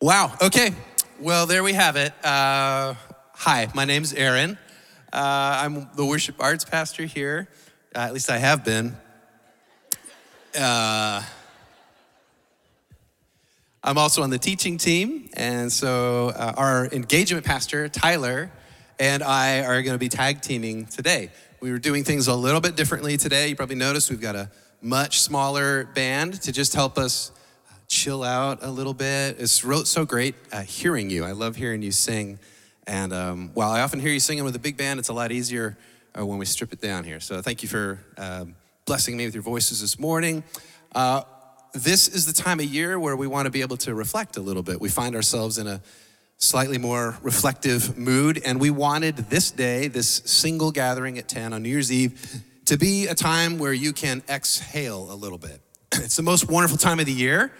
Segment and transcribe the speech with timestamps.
[0.00, 0.32] Wow.
[0.40, 0.70] Okay.
[1.18, 2.12] Well, there we have it.
[2.24, 2.94] Uh,
[3.34, 4.56] hi, my name's Aaron.
[5.12, 7.48] Uh, I'm the worship arts pastor here.
[7.96, 8.96] Uh, at least I have been.
[10.56, 11.20] Uh,
[13.82, 18.52] I'm also on the teaching team, and so uh, our engagement pastor, Tyler,
[19.00, 21.30] and I are going to be tag teaming today.
[21.58, 23.48] We were doing things a little bit differently today.
[23.48, 24.48] You probably noticed we've got a
[24.80, 27.32] much smaller band to just help us
[27.88, 29.36] chill out a little bit.
[29.38, 31.24] It's so great uh, hearing you.
[31.24, 32.38] I love hearing you sing.
[32.86, 35.32] And um, while I often hear you singing with a big band, it's a lot
[35.32, 35.76] easier
[36.18, 37.18] uh, when we strip it down here.
[37.18, 40.44] So thank you for um, blessing me with your voices this morning.
[40.94, 41.22] Uh,
[41.72, 44.40] this is the time of year where we want to be able to reflect a
[44.40, 44.80] little bit.
[44.80, 45.80] We find ourselves in a
[46.36, 51.62] slightly more reflective mood, and we wanted this day, this single gathering at 10 on
[51.62, 55.62] New Year's Eve, to be a time where you can exhale a little bit.
[55.94, 57.50] It's the most wonderful time of the year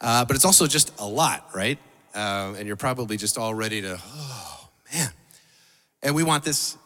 [0.00, 1.78] uh, but it's also just a lot, right?
[2.14, 5.10] Uh, and you're probably just all ready to, oh, man.
[6.02, 6.76] And we want this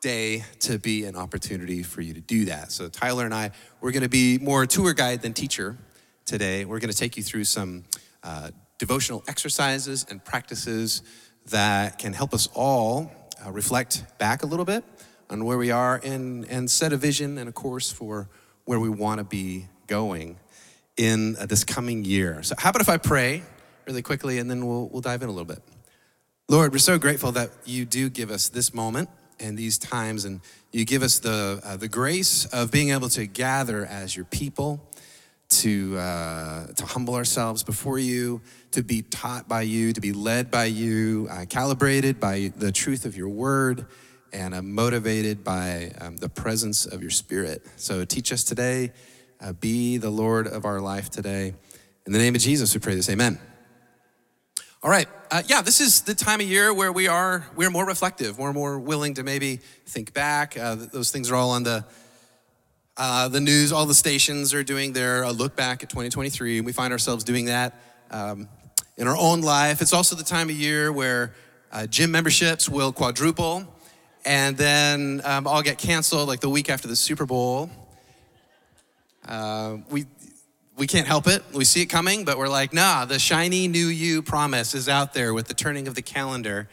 [0.00, 2.70] day to be an opportunity for you to do that.
[2.72, 5.76] So, Tyler and I, we're going to be more tour guide than teacher
[6.24, 6.64] today.
[6.64, 7.84] We're going to take you through some
[8.22, 11.02] uh, devotional exercises and practices
[11.46, 13.10] that can help us all
[13.44, 14.84] uh, reflect back a little bit
[15.30, 18.28] on where we are and, and set a vision and a course for
[18.64, 20.38] where we want to be going
[20.96, 22.42] in uh, this coming year.
[22.42, 23.42] So, how about if I pray
[23.86, 25.62] really quickly and then we'll, we'll dive in a little bit?
[26.48, 29.08] Lord, we're so grateful that you do give us this moment
[29.40, 30.40] and these times, and
[30.72, 34.80] you give us the, uh, the grace of being able to gather as your people,
[35.48, 40.50] to, uh, to humble ourselves before you, to be taught by you, to be led
[40.50, 43.86] by you, uh, calibrated by the truth of your word,
[44.32, 47.66] and uh, motivated by um, the presence of your spirit.
[47.76, 48.92] So teach us today
[49.40, 51.54] uh, be the Lord of our life today.
[52.06, 53.10] In the name of Jesus, we pray this.
[53.10, 53.38] Amen.
[54.82, 55.08] All right.
[55.30, 58.38] Uh, yeah, this is the time of year where we are we're more reflective.
[58.38, 59.56] We're more willing to maybe
[59.86, 60.56] think back.
[60.56, 61.84] Uh, those things are all on the
[62.96, 63.72] uh, the news.
[63.72, 67.24] All the stations are doing their uh, look back at 2023, and we find ourselves
[67.24, 67.80] doing that
[68.10, 68.48] um,
[68.96, 69.82] in our own life.
[69.82, 71.34] It's also the time of year where
[71.72, 73.66] uh, gym memberships will quadruple,
[74.24, 77.70] and then um, all get canceled like the week after the Super Bowl.
[79.26, 80.06] Uh, we
[80.76, 81.42] we can't help it.
[81.54, 85.14] We see it coming, but we're like, nah, the shiny new you promise is out
[85.14, 86.68] there with the turning of the calendar.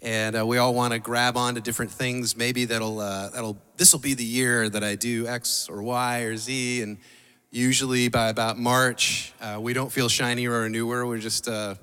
[0.00, 2.36] And uh, we all want to grab onto different things.
[2.36, 6.20] Maybe that'll, uh, that'll, this will be the year that I do X or Y
[6.20, 6.82] or Z.
[6.82, 6.98] And
[7.50, 11.06] usually by about March, uh, we don't feel shinier or newer.
[11.06, 11.74] We're just, uh,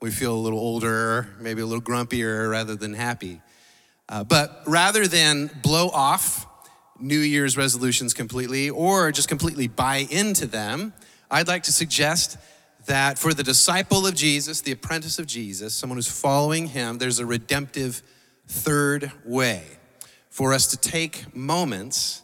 [0.00, 3.42] we feel a little older, maybe a little grumpier rather than happy.
[4.08, 6.46] Uh, but rather than blow off
[7.00, 10.92] New Year's resolutions completely or just completely buy into them,
[11.30, 12.38] I'd like to suggest
[12.86, 17.18] that for the disciple of Jesus, the apprentice of Jesus, someone who's following him, there's
[17.18, 18.02] a redemptive
[18.46, 19.64] third way
[20.30, 22.22] for us to take moments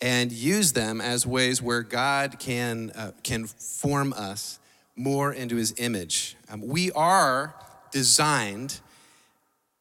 [0.00, 4.58] and use them as ways where God can, uh, can form us
[4.96, 6.36] more into his image.
[6.50, 7.54] Um, we are
[7.92, 8.80] designed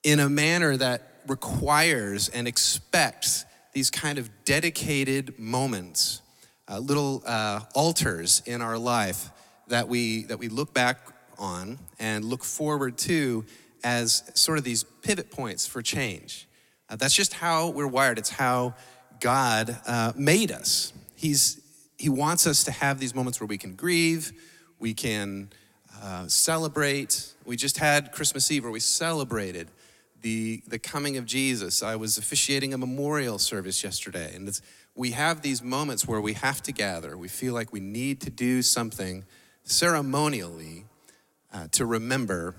[0.03, 6.21] in a manner that requires and expects these kind of dedicated moments,
[6.67, 9.29] uh, little uh, altars in our life
[9.67, 10.97] that we, that we look back
[11.37, 13.45] on and look forward to
[13.83, 16.47] as sort of these pivot points for change.
[16.89, 18.17] Uh, that's just how we're wired.
[18.17, 18.75] It's how
[19.19, 20.93] God uh, made us.
[21.15, 21.61] He's,
[21.97, 24.33] he wants us to have these moments where we can grieve,
[24.79, 25.49] we can
[26.01, 27.33] uh, celebrate.
[27.45, 29.69] We just had Christmas Eve where we celebrated
[30.21, 31.83] the, the coming of Jesus.
[31.83, 34.59] I was officiating a memorial service yesterday, and
[34.95, 37.17] we have these moments where we have to gather.
[37.17, 39.25] We feel like we need to do something
[39.63, 40.85] ceremonially
[41.53, 42.55] uh, to remember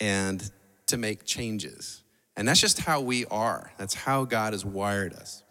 [0.00, 0.50] and
[0.86, 2.02] to make changes.
[2.36, 3.72] And that's just how we are.
[3.78, 5.42] That's how God has wired us.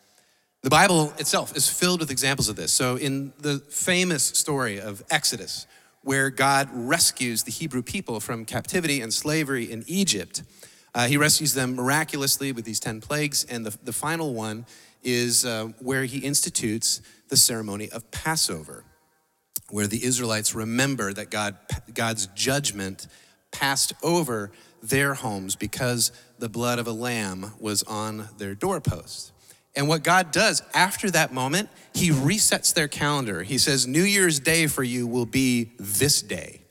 [0.61, 2.71] The Bible itself is filled with examples of this.
[2.71, 5.67] So, in the famous story of Exodus,
[6.01, 10.43] where God rescues the Hebrew people from captivity and slavery in Egypt,
[10.95, 14.65] uh, he rescues them miraculously with these 10 plagues, and the, the final one
[15.03, 18.85] is uh, where he institutes the ceremony of Passover,
[19.69, 21.57] where the Israelites remember that God,
[21.93, 23.07] God's judgment
[23.51, 24.51] passed over
[24.81, 29.33] their homes because the blood of a lamb was on their doorpost.
[29.75, 33.43] And what God does after that moment, he resets their calendar.
[33.43, 36.64] He says, New Year's Day for you will be this day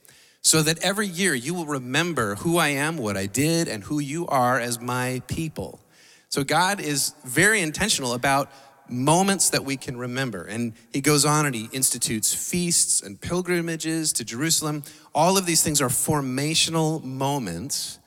[0.45, 3.99] so that every year you will remember who I am, what I did, and who
[3.99, 5.81] you are as my people.
[6.29, 8.53] So God is very intentional about
[8.87, 10.45] moments that we can remember.
[10.45, 14.83] And he goes on and he institutes feasts and pilgrimages to Jerusalem.
[15.15, 17.99] All of these things are formational moments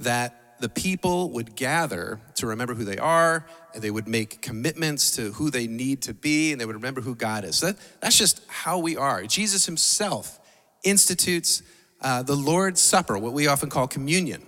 [0.00, 5.12] that the people would gather to remember who they are, and they would make commitments
[5.12, 7.56] to who they need to be, and they would remember who God is.
[7.56, 9.22] So that, that's just how we are.
[9.24, 10.40] Jesus himself
[10.82, 11.62] institutes
[12.00, 14.44] uh, the Lord's Supper, what we often call communion,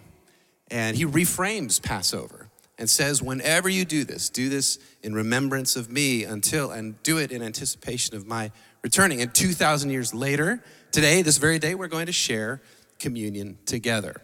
[0.70, 2.48] and he reframes Passover
[2.78, 7.18] and says, Whenever you do this, do this in remembrance of me until, and do
[7.18, 8.50] it in anticipation of my
[8.82, 9.20] returning.
[9.20, 10.62] And 2,000 years later,
[10.92, 12.62] today, this very day, we're going to share
[12.98, 14.20] communion together.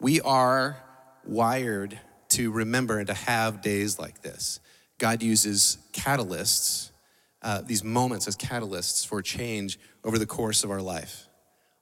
[0.00, 0.82] We are
[1.24, 1.98] wired
[2.30, 4.60] to remember and to have days like this.
[4.98, 6.90] God uses catalysts,
[7.42, 11.25] uh, these moments as catalysts for change over the course of our life.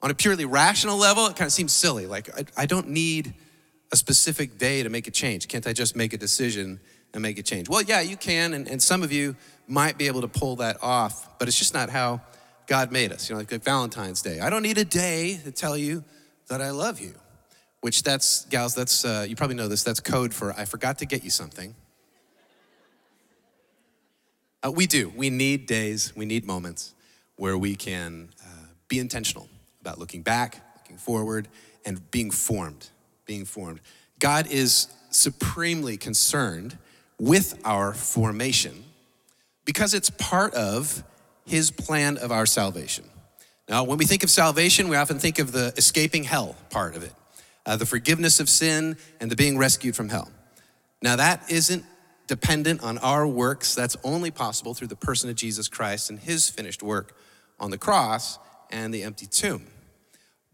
[0.05, 2.07] On a purely rational level, it kind of seems silly.
[2.07, 3.35] Like, I, I don't need
[3.93, 5.49] a specific day to make a change.
[5.49, 6.79] Can't I just make a decision
[7.13, 7.69] and make a change?
[7.69, 9.35] Well, yeah, you can, and, and some of you
[9.67, 12.21] might be able to pull that off, but it's just not how
[12.69, 13.29] God made us.
[13.29, 14.39] You know, like, Valentine's Day.
[14.39, 16.05] I don't need a day to tell you
[16.49, 17.15] that I love you
[17.85, 21.05] which that's, gals, that's, uh, you probably know this, that's code for I forgot to
[21.05, 21.75] get you something.
[24.63, 25.13] Uh, we do.
[25.15, 26.95] We need days, we need moments
[27.37, 29.51] where we can uh, be intentional
[29.85, 31.49] about looking back, looking forward,
[31.85, 32.89] and being formed.
[33.27, 33.81] Being formed.
[34.19, 36.79] God is supremely concerned
[37.19, 38.85] with our formation
[39.65, 41.03] because it's part of
[41.47, 43.05] his plan of our salvation.
[43.69, 47.03] Now, when we think of salvation, we often think of the escaping hell part of
[47.03, 47.13] it
[47.67, 50.31] uh, the forgiveness of sin, and the being rescued from hell.
[51.03, 51.85] Now, that isn't
[52.27, 53.75] dependent on our works.
[53.75, 57.17] That's only possible through the person of Jesus Christ and his finished work
[57.61, 58.39] on the cross
[58.71, 59.67] and the empty tomb.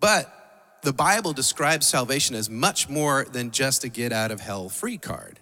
[0.00, 4.69] But the Bible describes salvation as much more than just a get out of hell
[4.69, 5.38] free card.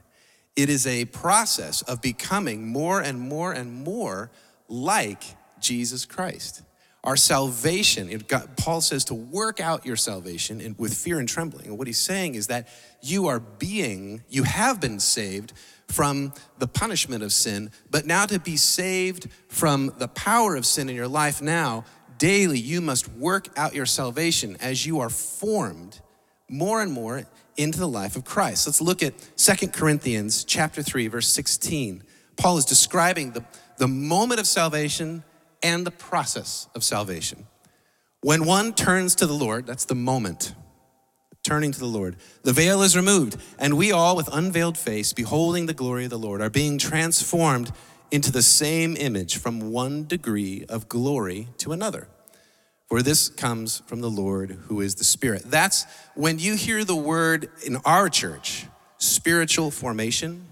[0.56, 4.30] It is a process of becoming more and more and more
[4.68, 5.22] like
[5.60, 6.62] Jesus Christ.
[7.04, 8.10] Our salvation,
[8.56, 11.66] Paul says to work out your salvation in, with fear and trembling.
[11.66, 12.66] And what he's saying is that
[13.00, 15.52] you are being, you have been saved
[15.86, 20.88] from the punishment of sin, but now to be saved from the power of sin
[20.88, 21.84] in your life now,
[22.18, 26.00] daily you must work out your salvation as you are formed
[26.48, 27.24] more and more
[27.56, 28.66] into the life of Christ.
[28.66, 32.02] Let's look at Second Corinthians chapter 3 verse 16.
[32.36, 33.44] Paul is describing the,
[33.78, 35.24] the moment of salvation
[35.62, 37.46] and the process of salvation.
[38.20, 40.54] When one turns to the Lord, that's the moment,
[41.44, 45.66] turning to the Lord, the veil is removed, and we all, with unveiled face, beholding
[45.66, 47.72] the glory of the Lord, are being transformed
[48.10, 52.08] into the same image from one degree of glory to another.
[52.88, 55.42] For this comes from the Lord who is the Spirit.
[55.44, 55.84] That's
[56.14, 58.66] when you hear the word in our church,
[58.96, 60.46] spiritual formation,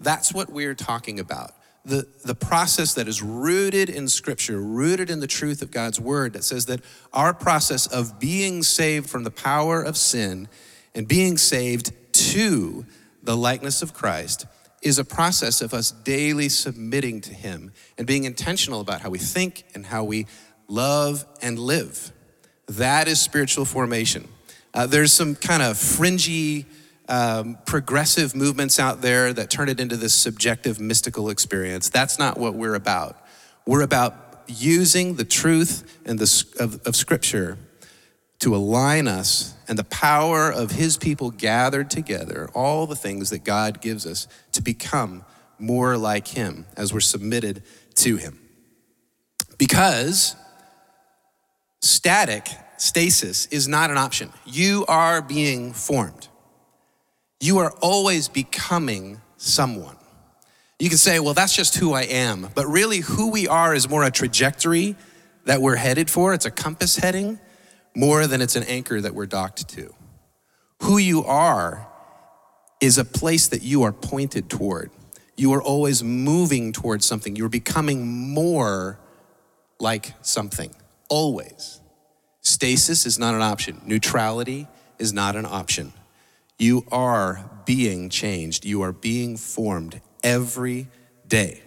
[0.00, 1.52] that's what we're talking about
[1.84, 6.32] the, the process that is rooted in Scripture, rooted in the truth of God's Word,
[6.34, 6.80] that says that
[7.12, 10.48] our process of being saved from the power of sin
[10.94, 12.86] and being saved to
[13.22, 14.46] the likeness of Christ
[14.82, 19.18] is a process of us daily submitting to Him and being intentional about how we
[19.18, 20.26] think and how we
[20.68, 22.12] love and live.
[22.66, 24.28] That is spiritual formation.
[24.74, 26.66] Uh, there's some kind of fringy,
[27.08, 31.88] um, progressive movements out there that turn it into this subjective mystical experience.
[31.88, 33.16] That's not what we're about.
[33.66, 37.58] We're about using the truth and the, of, of Scripture
[38.42, 43.44] to align us and the power of His people gathered together, all the things that
[43.44, 45.24] God gives us to become
[45.58, 47.62] more like Him as we're submitted
[47.96, 48.38] to Him.
[49.58, 50.36] Because
[51.80, 54.32] static, stasis, is not an option.
[54.44, 56.28] You are being formed
[57.42, 59.96] you are always becoming someone.
[60.78, 62.48] You can say, well, that's just who I am.
[62.54, 64.94] But really, who we are is more a trajectory
[65.44, 66.34] that we're headed for.
[66.34, 67.40] It's a compass heading
[67.94, 69.94] more than it's an anchor that we're docked to.
[70.82, 71.88] Who you are
[72.80, 74.90] is a place that you are pointed toward.
[75.36, 77.36] You are always moving towards something.
[77.36, 78.98] You're becoming more
[79.78, 80.74] like something,
[81.08, 81.80] always.
[82.40, 84.66] Stasis is not an option, neutrality
[84.98, 85.92] is not an option.
[86.58, 88.64] You are being changed.
[88.64, 90.86] You are being formed every
[91.26, 91.60] day.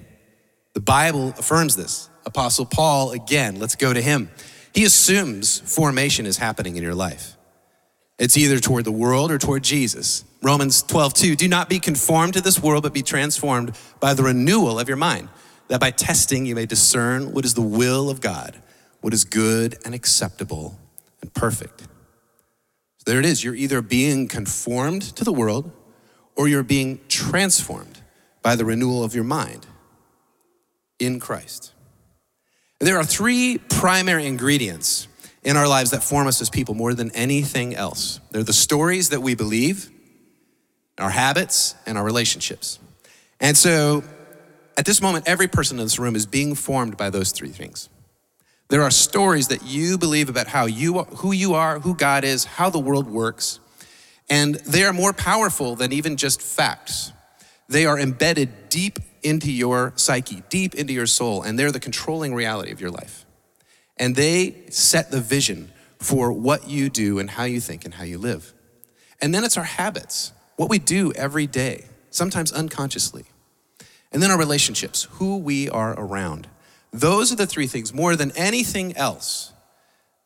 [0.74, 2.10] The Bible affirms this.
[2.26, 4.30] Apostle Paul, again, let's go to him.
[4.76, 7.38] He assumes formation is happening in your life.
[8.20, 10.26] It's either toward the world or toward Jesus.
[10.44, 14.24] Romans 12, 2, do not be conformed to this world, but be transformed by the
[14.24, 15.30] renewal of your mind,
[15.70, 18.62] that by testing you may discern what is the will of God,
[19.02, 20.78] what is good and acceptable
[21.22, 21.82] and perfect.
[21.82, 23.44] So There it is.
[23.44, 25.72] You're either being conformed to the world
[26.36, 28.02] or you're being transformed
[28.42, 29.68] by the renewal of your mind.
[31.00, 31.75] in Christ.
[32.86, 35.08] There are three primary ingredients
[35.42, 38.20] in our lives that form us as people more than anything else.
[38.30, 39.90] They're the stories that we believe,
[41.00, 42.78] our habits, and our relationships.
[43.40, 44.04] And so
[44.78, 47.90] at this moment, every person in this room is being formed by those three things.
[48.68, 52.46] There are stories that you believe about how you who you are, who God is,
[52.46, 53.60] how the world works,
[54.30, 57.12] and they are more powerful than even just facts.
[57.68, 62.34] They are embedded deep into your psyche, deep into your soul, and they're the controlling
[62.34, 63.26] reality of your life.
[63.98, 68.04] And they set the vision for what you do and how you think and how
[68.04, 68.54] you live.
[69.22, 73.26] And then it's our habits, what we do every day, sometimes unconsciously.
[74.12, 76.48] And then our relationships, who we are around.
[76.94, 79.52] Those are the three things more than anything else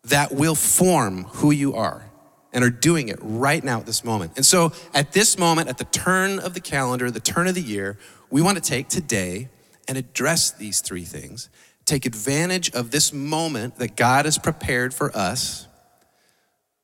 [0.03, 2.09] that will form who you are
[2.51, 4.33] and are doing it right now at this moment.
[4.35, 7.61] And so, at this moment, at the turn of the calendar, the turn of the
[7.61, 7.97] year,
[8.29, 9.49] we want to take today
[9.87, 11.49] and address these three things.
[11.85, 15.67] Take advantage of this moment that God has prepared for us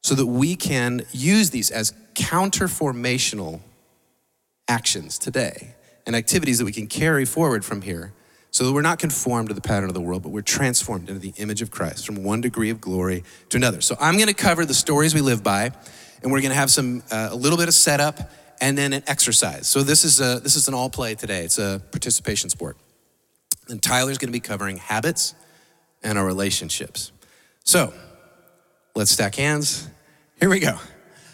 [0.01, 3.59] so that we can use these as counterformational
[4.67, 5.75] actions today
[6.07, 8.13] and activities that we can carry forward from here
[8.51, 11.19] so that we're not conformed to the pattern of the world, but we're transformed into
[11.19, 13.81] the image of Christ from one degree of glory to another.
[13.81, 15.71] So I'm going to cover the stories we live by,
[16.23, 18.31] and we're going to have some uh, a little bit of setup
[18.61, 19.67] and then an exercise.
[19.67, 21.43] So this is a this is an all play today.
[21.43, 22.77] It's a participation sport.
[23.67, 25.33] And Tyler's going to be covering habits
[26.03, 27.11] and our relationships.
[27.63, 27.93] So
[28.95, 29.89] let's stack hands.
[30.39, 30.77] Here we go.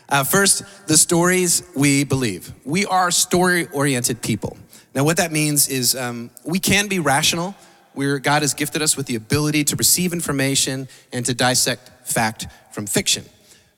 [0.07, 2.51] Uh, first, the stories we believe.
[2.65, 4.57] We are story oriented people.
[4.93, 7.55] Now, what that means is um, we can be rational.
[7.95, 12.47] We're, God has gifted us with the ability to receive information and to dissect fact
[12.71, 13.25] from fiction.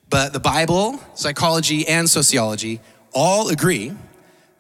[0.10, 2.82] But the Bible, psychology, and sociology
[3.14, 3.94] all agree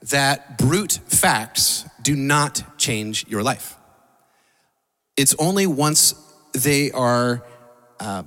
[0.03, 3.75] that brute facts do not change your life.
[5.15, 6.13] It's only once
[6.53, 7.43] they are
[8.00, 8.24] uh,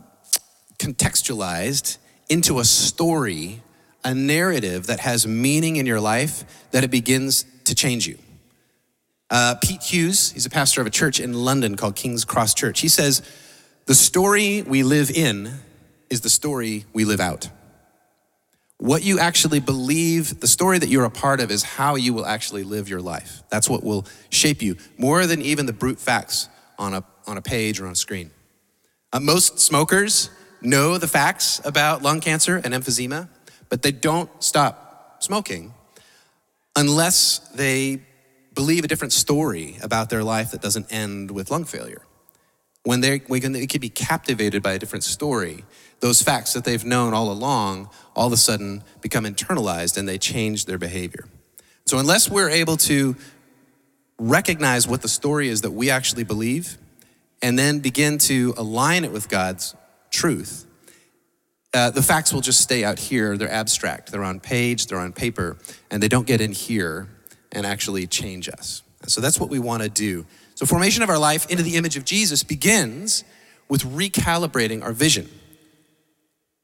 [0.78, 3.62] contextualized into a story,
[4.04, 8.18] a narrative that has meaning in your life, that it begins to change you.
[9.28, 12.80] Uh, Pete Hughes, he's a pastor of a church in London called King's Cross Church.
[12.80, 13.22] He says,
[13.86, 15.52] The story we live in
[16.08, 17.48] is the story we live out.
[18.78, 22.26] What you actually believe, the story that you're a part of, is how you will
[22.26, 23.42] actually live your life.
[23.48, 27.42] That's what will shape you more than even the brute facts on a, on a
[27.42, 28.30] page or on a screen.
[29.12, 30.30] Uh, most smokers
[30.60, 33.28] know the facts about lung cancer and emphysema,
[33.68, 35.72] but they don't stop smoking
[36.76, 38.02] unless they
[38.54, 42.05] believe a different story about their life that doesn't end with lung failure.
[42.86, 45.64] When they, can, they can be captivated by a different story,
[45.98, 50.18] those facts that they've known all along all of a sudden become internalized and they
[50.18, 51.26] change their behavior.
[51.86, 53.16] So, unless we're able to
[54.20, 56.78] recognize what the story is that we actually believe
[57.42, 59.74] and then begin to align it with God's
[60.12, 60.64] truth,
[61.74, 63.36] uh, the facts will just stay out here.
[63.36, 65.56] They're abstract, they're on page, they're on paper,
[65.90, 67.08] and they don't get in here
[67.50, 68.84] and actually change us.
[69.08, 70.24] so that's what we want to do.
[70.56, 73.24] So, formation of our life into the image of Jesus begins
[73.68, 75.28] with recalibrating our vision.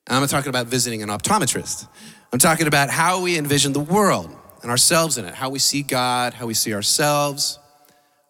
[0.08, 1.86] I'm not talking about visiting an optometrist.
[2.32, 5.82] I'm talking about how we envision the world and ourselves in it, how we see
[5.82, 7.58] God, how we see ourselves.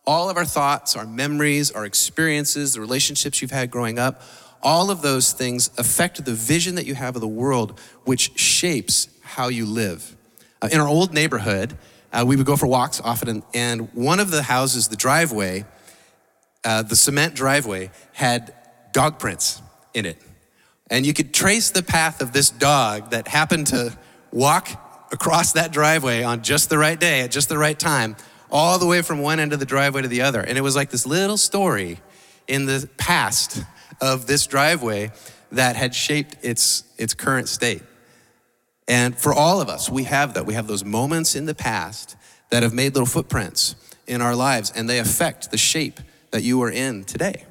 [0.05, 4.21] All of our thoughts, our memories, our experiences, the relationships you've had growing up,
[4.65, 9.09] all of those things affect the vision that you have of the world, which shapes
[9.23, 10.17] how you live.
[10.61, 11.79] Uh, in our old neighborhood,
[12.13, 15.65] uh, we would go for walks often, and one of the houses, the driveway,
[16.65, 18.55] uh, the cement driveway, had
[18.93, 19.63] dog prints
[19.95, 20.19] in it.
[20.91, 23.97] And you could trace the path of this dog that happened to
[24.31, 24.69] walk
[25.11, 28.17] across that driveway on just the right day at just the right time,
[28.51, 30.41] all the way from one end of the driveway to the other.
[30.41, 32.01] And it was like this little story
[32.47, 33.63] in the past
[34.01, 35.13] of this driveway
[35.53, 37.83] that had shaped its, its current state.
[38.89, 40.45] And for all of us, we have that.
[40.47, 42.17] We have those moments in the past
[42.51, 46.01] that have made little footprints in our lives, and they affect the shape
[46.33, 47.45] that you are in today.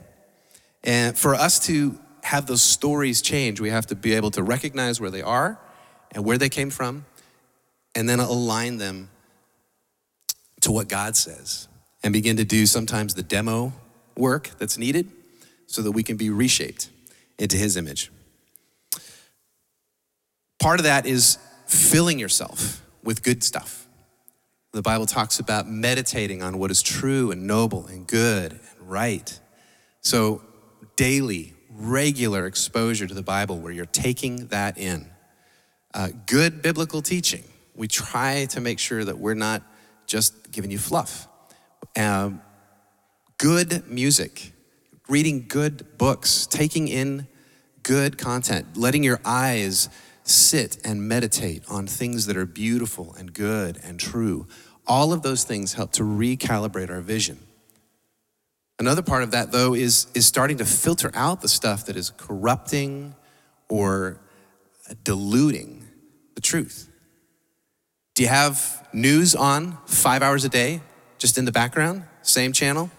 [0.83, 4.99] And for us to have those stories change, we have to be able to recognize
[4.99, 5.59] where they are
[6.11, 7.05] and where they came from,
[7.95, 9.09] and then align them
[10.59, 11.67] to what God says,
[12.03, 13.73] and begin to do sometimes the demo
[14.17, 15.09] work that's needed
[15.67, 16.89] so that we can be reshaped
[17.39, 18.11] into his image.
[20.61, 23.87] Part of that is filling yourself with good stuff.
[24.73, 29.39] The Bible talks about meditating on what is true and noble and good and right.
[30.01, 30.43] So,
[30.95, 35.09] daily, regular exposure to the Bible where you're taking that in.
[35.95, 37.43] Uh, good biblical teaching.
[37.73, 39.63] We try to make sure that we're not
[40.05, 41.27] just giving you fluff.
[41.97, 42.39] Um,
[43.39, 44.53] good music,
[45.09, 47.27] reading good books, taking in
[47.81, 49.89] good content, letting your eyes
[50.23, 54.47] sit and meditate on things that are beautiful and good and true.
[54.87, 57.39] All of those things help to recalibrate our vision.
[58.79, 62.09] Another part of that, though, is, is starting to filter out the stuff that is
[62.17, 63.13] corrupting
[63.69, 64.19] or
[65.03, 65.87] diluting
[66.35, 66.89] the truth.
[68.15, 70.81] Do you have news on five hours a day,
[71.19, 72.89] just in the background, same channel?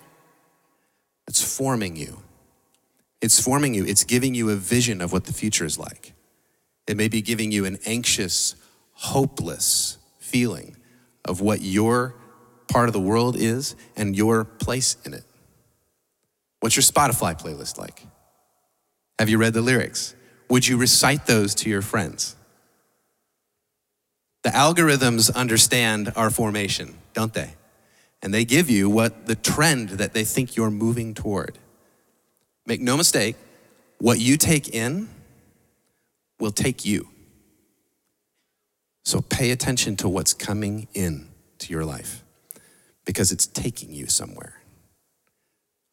[1.27, 2.23] It's forming you.
[3.21, 3.85] It's forming you.
[3.85, 6.12] It's giving you a vision of what the future is like.
[6.87, 8.57] It may be giving you an anxious,
[8.93, 10.77] hopeless feeling
[11.25, 12.15] of what your
[12.69, 15.25] part of the world is and your place in it.
[16.61, 18.07] What's your Spotify playlist like?
[19.19, 20.15] Have you read the lyrics?
[20.49, 22.37] Would you recite those to your friends?
[24.43, 27.55] The algorithms understand our formation, don't they?
[28.23, 31.59] And they give you what the trend that they think you're moving toward.
[32.67, 33.37] Make no mistake,
[33.99, 35.09] what you take in
[36.43, 37.07] will take you.
[39.05, 42.25] So pay attention to what's coming in to your life
[43.05, 44.61] because it's taking you somewhere.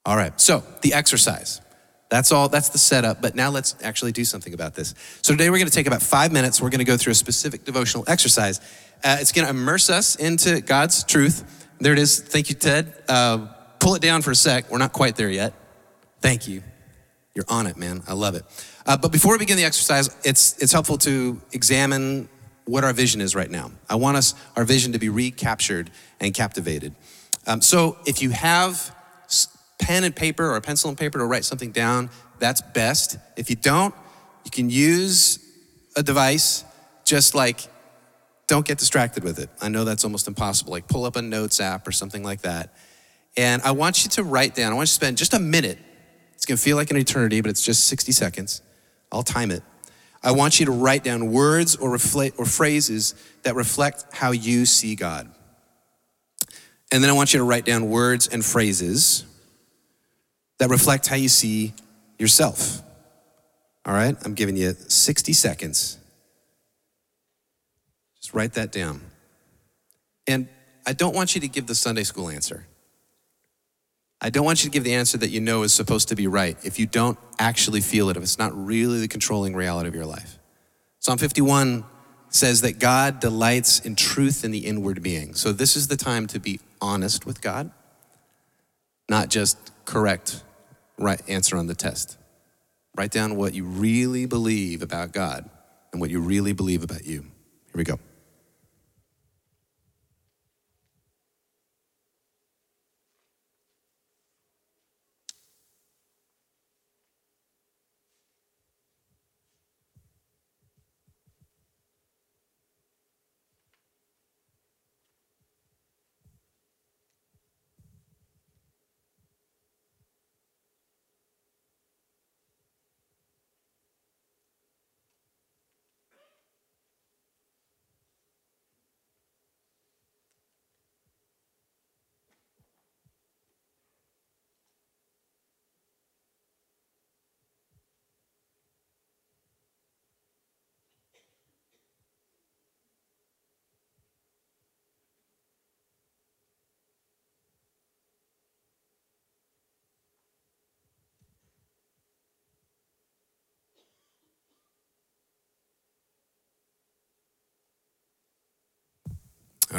[0.06, 1.62] All right, so the exercise.
[2.10, 4.96] That's all, that's the setup, but now let's actually do something about this.
[5.22, 6.60] So today we're gonna take about five minutes.
[6.60, 8.60] We're gonna go through a specific devotional exercise.
[9.04, 11.68] Uh, it's gonna immerse us into God's truth.
[11.80, 12.20] There it is.
[12.20, 12.92] Thank you, Ted.
[13.08, 14.72] Uh, pull it down for a sec.
[14.72, 15.54] We're not quite there yet.
[16.22, 16.64] Thank you.
[17.36, 18.02] You're on it, man.
[18.08, 18.44] I love it.
[18.90, 22.28] Uh, but before we begin the exercise, it's, it's helpful to examine
[22.66, 23.70] what our vision is right now.
[23.88, 26.96] I want us, our vision to be recaptured and captivated.
[27.46, 28.96] Um, so if you have
[29.78, 33.18] pen and paper or a pencil and paper to write something down, that's best.
[33.38, 33.94] If you don't,
[34.44, 35.38] you can use
[35.96, 36.64] a device,
[37.06, 37.68] just like
[38.48, 39.52] don't get distracted with it.
[39.62, 40.72] I know that's almost impossible.
[40.72, 42.74] Like pull up a notes app or something like that.
[43.38, 45.78] And I want you to write down, I want you to spend just a minute.
[46.34, 48.64] It's gonna feel like an eternity, but it's just 60 seconds.
[49.12, 49.64] I'll time it.
[50.22, 54.66] I want you to write down words or, reflect, or phrases that reflect how you
[54.66, 55.30] see God.
[56.92, 59.24] And then I want you to write down words and phrases
[60.58, 61.74] that reflect how you see
[62.18, 62.82] yourself.
[63.86, 64.16] All right?
[64.26, 65.98] I'm giving you 60 seconds.
[68.20, 69.02] Just write that down.
[70.28, 70.48] And
[70.86, 72.66] I don't want you to give the Sunday school answer.
[74.22, 76.28] I don't want you to give the answer that you know is supposed to be
[76.28, 79.96] right if you don't actually feel it, if it's not really the controlling reality of
[79.96, 80.38] your life.
[81.00, 81.86] Psalm 51
[82.30, 85.34] says that God delights in truth in the inward being.
[85.34, 87.72] So this is the time to be honest with God,
[89.10, 90.44] not just correct
[90.98, 92.18] right answer on the test.
[92.98, 95.50] Write down what you really believe about God
[95.92, 97.22] and what you really believe about you.
[97.22, 98.00] Here we go.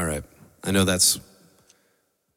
[0.01, 0.25] All right.
[0.65, 1.21] I know that's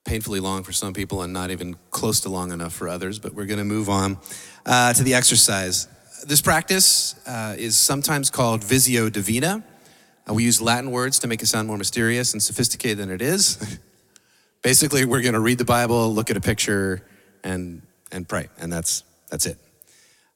[0.03, 3.33] painfully long for some people and not even close to long enough for others, but
[3.33, 4.17] we're going to move on
[4.65, 5.87] uh, to the exercise.
[6.27, 9.63] This practice uh, is sometimes called Visio Divina.
[10.29, 13.21] Uh, we use Latin words to make it sound more mysterious and sophisticated than it
[13.21, 13.79] is.
[14.61, 17.07] Basically, we're going to read the Bible, look at a picture,
[17.45, 19.57] and, and pray, and that's, that's it.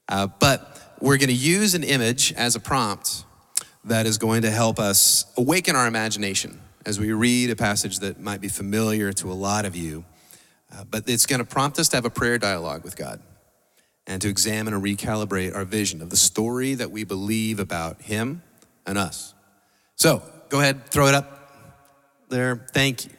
[0.08, 3.24] Uh, but we're going to use an image as a prompt
[3.84, 8.18] that is going to help us awaken our imagination as we read a passage that
[8.18, 10.06] might be familiar to a lot of you,
[10.72, 13.20] uh, but it's going to prompt us to have a prayer dialogue with God
[14.06, 18.42] and to examine and recalibrate our vision of the story that we believe about Him
[18.86, 19.34] and us.
[19.96, 21.52] So go ahead, throw it up
[22.30, 22.66] there.
[22.72, 23.10] Thank you,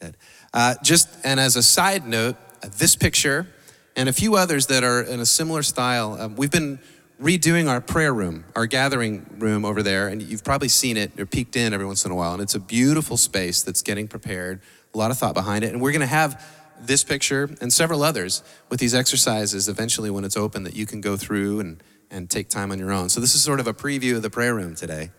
[0.00, 0.16] Ted.
[0.52, 3.46] Uh, just and as a side note, uh, this picture
[3.94, 6.80] and a few others that are in a similar style, um, we've been
[7.22, 11.24] redoing our prayer room, our gathering room over there, and you've probably seen it or
[11.24, 12.32] peeked in every once in a while.
[12.32, 14.60] And it's a beautiful space that's getting prepared,
[14.92, 15.72] a lot of thought behind it.
[15.72, 16.44] And we're going to have
[16.80, 21.00] this picture and several others with these exercises eventually when it's open that you can
[21.00, 21.80] go through and,
[22.10, 23.08] and take time on your own.
[23.08, 25.10] So, this is sort of a preview of the prayer room today.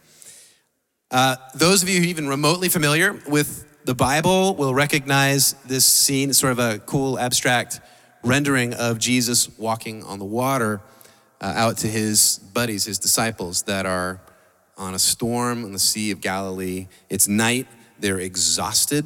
[1.09, 6.29] Uh, those of you who even remotely familiar with the Bible will recognize this scene.
[6.29, 7.79] It's sort of a cool, abstract
[8.23, 10.81] rendering of Jesus walking on the water
[11.43, 14.21] uh, out to his buddies, his disciples that are
[14.77, 16.87] on a storm on the Sea of Galilee.
[17.09, 17.67] It's night,
[17.99, 19.05] they're exhausted,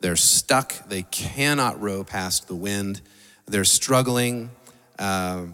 [0.00, 3.02] they're stuck, they cannot row past the wind,
[3.46, 4.50] they're struggling.
[4.98, 5.44] Uh,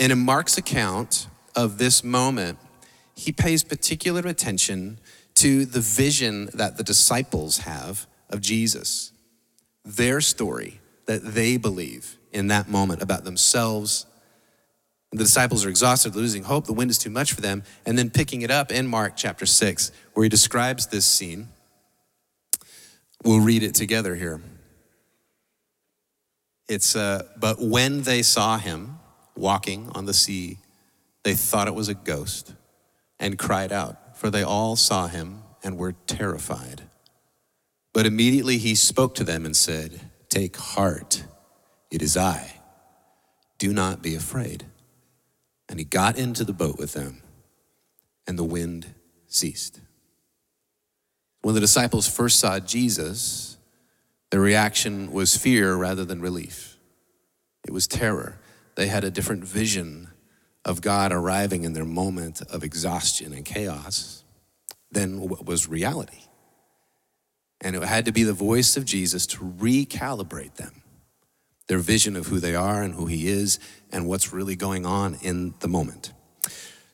[0.00, 2.58] and in Mark's account of this moment,
[3.14, 4.98] he pays particular attention
[5.34, 9.12] to the vision that the disciples have of Jesus,
[9.84, 14.06] their story that they believe in that moment about themselves.
[15.12, 18.10] The disciples are exhausted, losing hope, the wind is too much for them, and then
[18.10, 21.48] picking it up in Mark chapter 6, where he describes this scene.
[23.24, 24.40] We'll read it together here.
[26.68, 29.00] It's, uh, but when they saw him
[29.34, 30.58] walking on the sea,
[31.24, 32.54] they thought it was a ghost
[33.18, 36.82] and cried out, for they all saw him and were terrified.
[37.92, 41.24] But immediately he spoke to them and said, Take heart,
[41.90, 42.54] it is I.
[43.58, 44.64] Do not be afraid.
[45.70, 47.22] And he got into the boat with them,
[48.26, 48.92] and the wind
[49.28, 49.80] ceased.
[51.42, 53.56] When the disciples first saw Jesus,
[54.30, 56.76] their reaction was fear rather than relief.
[57.66, 58.38] It was terror.
[58.74, 60.08] They had a different vision
[60.64, 64.24] of God arriving in their moment of exhaustion and chaos
[64.90, 66.24] than what was reality.
[67.60, 70.82] And it had to be the voice of Jesus to recalibrate them,
[71.70, 73.60] their vision of who they are and who He is
[73.92, 76.12] and what's really going on in the moment.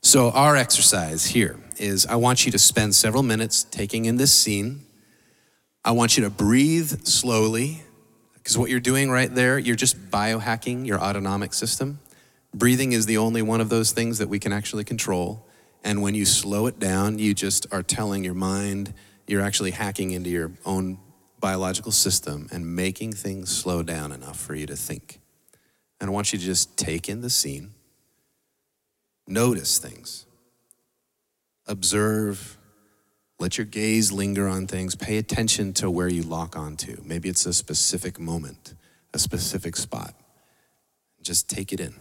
[0.03, 4.35] So, our exercise here is I want you to spend several minutes taking in this
[4.35, 4.85] scene.
[5.83, 7.85] I want you to breathe slowly,
[8.35, 11.99] because what you're doing right there, you're just biohacking your autonomic system.
[12.53, 15.43] Breathing is the only one of those things that we can actually control.
[15.85, 18.93] And when you slow it down, you just are telling your mind,
[19.27, 20.99] you're actually hacking into your own
[21.47, 25.21] biological system and making things slow down enough for you to think.
[26.01, 27.73] And I want you to just take in the scene,
[29.29, 30.27] notice things,
[31.69, 32.59] observe,
[33.39, 36.97] let your gaze linger on things, pay attention to where you lock onto.
[37.05, 38.75] Maybe it's a specific moment,
[39.15, 40.15] a specific spot.
[41.23, 41.95] Just take it in.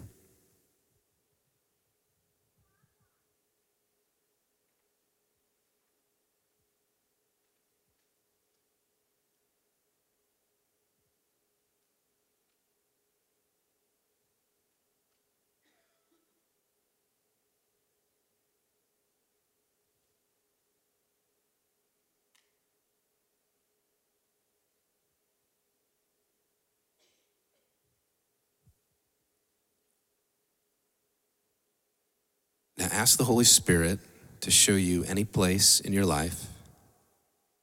[32.95, 33.99] Ask the Holy Spirit
[34.39, 36.45] to show you any place in your life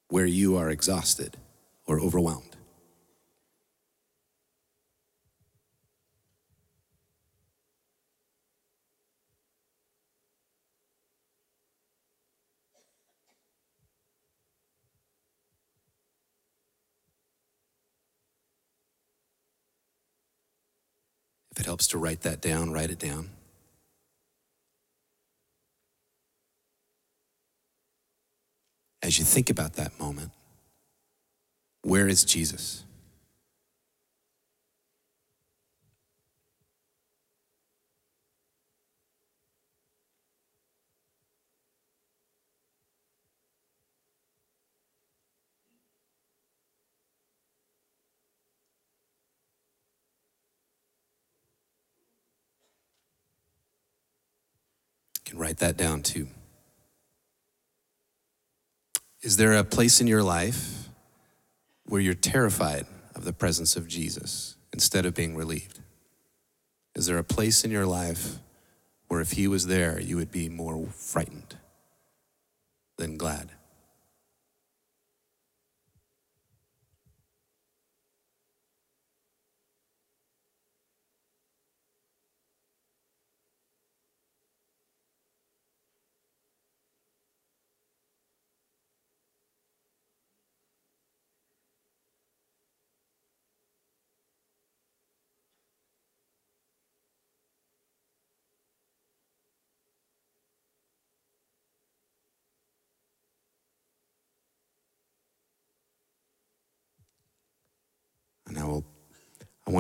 [0.09, 1.39] where you are exhausted
[1.87, 2.55] or overwhelmed.
[21.53, 23.31] If it helps to write that down, write it down.
[29.03, 30.31] As you think about that moment,
[31.83, 32.85] where is Jesus?
[55.25, 56.29] Can write that down too.
[59.23, 60.89] Is there a place in your life
[61.87, 65.79] where you're terrified of the presence of Jesus instead of being relieved?
[66.97, 68.39] Is there a place in your life
[69.07, 71.57] where if he was there, you would be more frightened
[72.97, 73.53] than glad?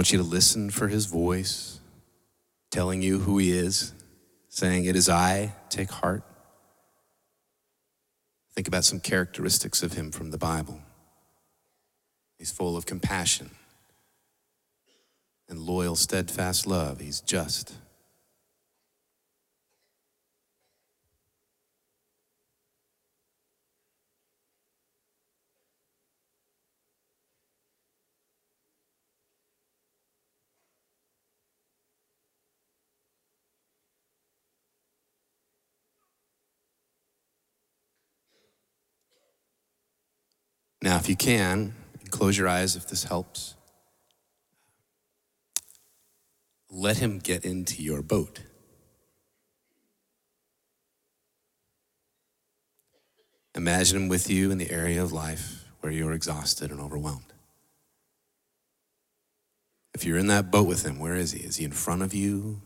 [0.02, 1.78] Want you to listen for his voice
[2.72, 3.92] telling you who he is,
[4.48, 6.24] saying, It is I, take heart.
[8.52, 10.80] Think about some characteristics of him from the Bible.
[12.36, 13.52] He's full of compassion
[15.48, 16.98] and loyal, steadfast love.
[16.98, 17.72] He's just.
[40.82, 41.74] Now, if you can,
[42.10, 43.54] close your eyes if this helps.
[46.68, 48.40] Let him get into your boat.
[53.54, 57.32] Imagine him with you in the area of life where you're exhausted and overwhelmed.
[59.94, 61.40] If you're in that boat with him, where is he?
[61.44, 62.62] Is he in front of you?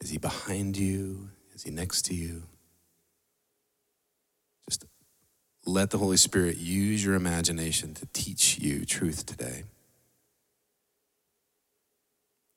[0.00, 1.28] Is he behind you?
[1.52, 2.44] Is he next to you?
[5.64, 9.64] Let the Holy Spirit use your imagination to teach you truth today.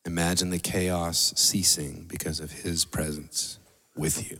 [0.06, 3.60] Imagine the chaos ceasing because of His presence
[3.96, 4.40] with you.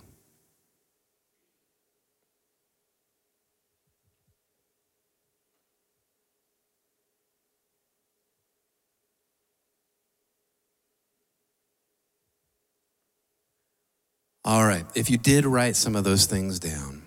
[14.44, 17.02] All right, if you did write some of those things down,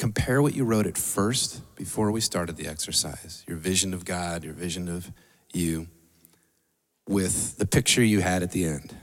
[0.00, 4.42] compare what you wrote at first before we started the exercise your vision of God,
[4.42, 5.12] your vision of
[5.52, 5.88] you,
[7.06, 8.96] with the picture you had at the end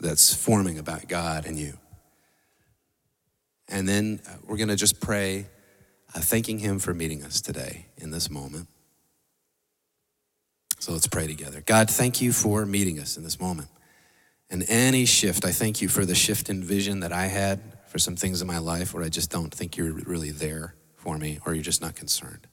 [0.00, 1.74] that's forming about God and you.
[3.68, 5.46] And then uh, we're going to just pray,
[6.14, 8.66] uh, thanking Him for meeting us today in this moment.
[10.78, 11.62] So let's pray together.
[11.66, 13.68] God, thank you for meeting us in this moment.
[14.48, 18.00] And any shift, I thank you for the shift in vision that I had for
[18.00, 21.38] some things in my life where I just don't think you're really there for me
[21.46, 22.48] or you're just not concerned.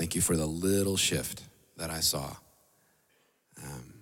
[0.00, 1.44] Thank you for the little shift
[1.76, 2.34] that I saw.
[3.62, 3.94] Um,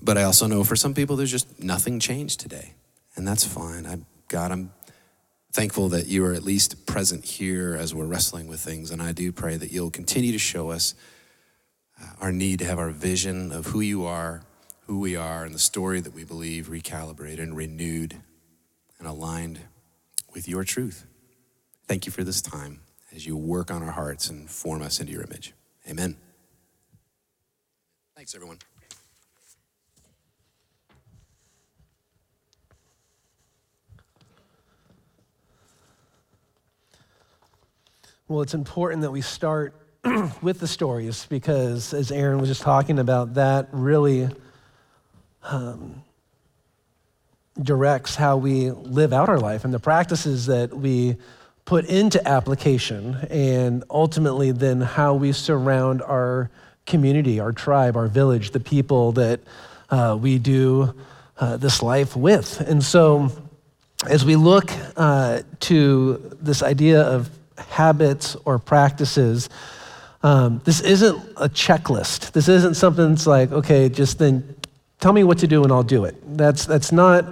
[0.00, 2.74] but I also know for some people, there's just nothing changed today,
[3.16, 3.86] and that's fine.
[3.86, 4.72] I, God, I'm
[5.50, 9.10] thankful that you are at least present here as we're wrestling with things, and I
[9.10, 10.94] do pray that you'll continue to show us
[12.00, 14.44] uh, our need to have our vision of who you are
[14.92, 18.14] who we are and the story that we believe recalibrated and renewed
[18.98, 19.58] and aligned
[20.34, 21.06] with your truth.
[21.88, 22.82] Thank you for this time
[23.14, 25.54] as you work on our hearts and form us into your image.
[25.88, 26.14] Amen.
[28.14, 28.58] Thanks, everyone.
[38.28, 39.74] Well, it's important that we start
[40.42, 44.28] with the stories because, as Aaron was just talking about, that really
[45.44, 46.02] um,
[47.60, 51.16] directs how we live out our life and the practices that we
[51.64, 56.50] put into application, and ultimately, then how we surround our
[56.86, 59.40] community, our tribe, our village, the people that
[59.90, 60.92] uh, we do
[61.38, 62.60] uh, this life with.
[62.60, 63.30] And so,
[64.08, 69.48] as we look uh, to this idea of habits or practices,
[70.24, 72.32] um, this isn't a checklist.
[72.32, 74.56] This isn't something that's like, okay, just then
[75.02, 76.14] tell me what to do and I'll do it.
[76.36, 77.24] That's, that's not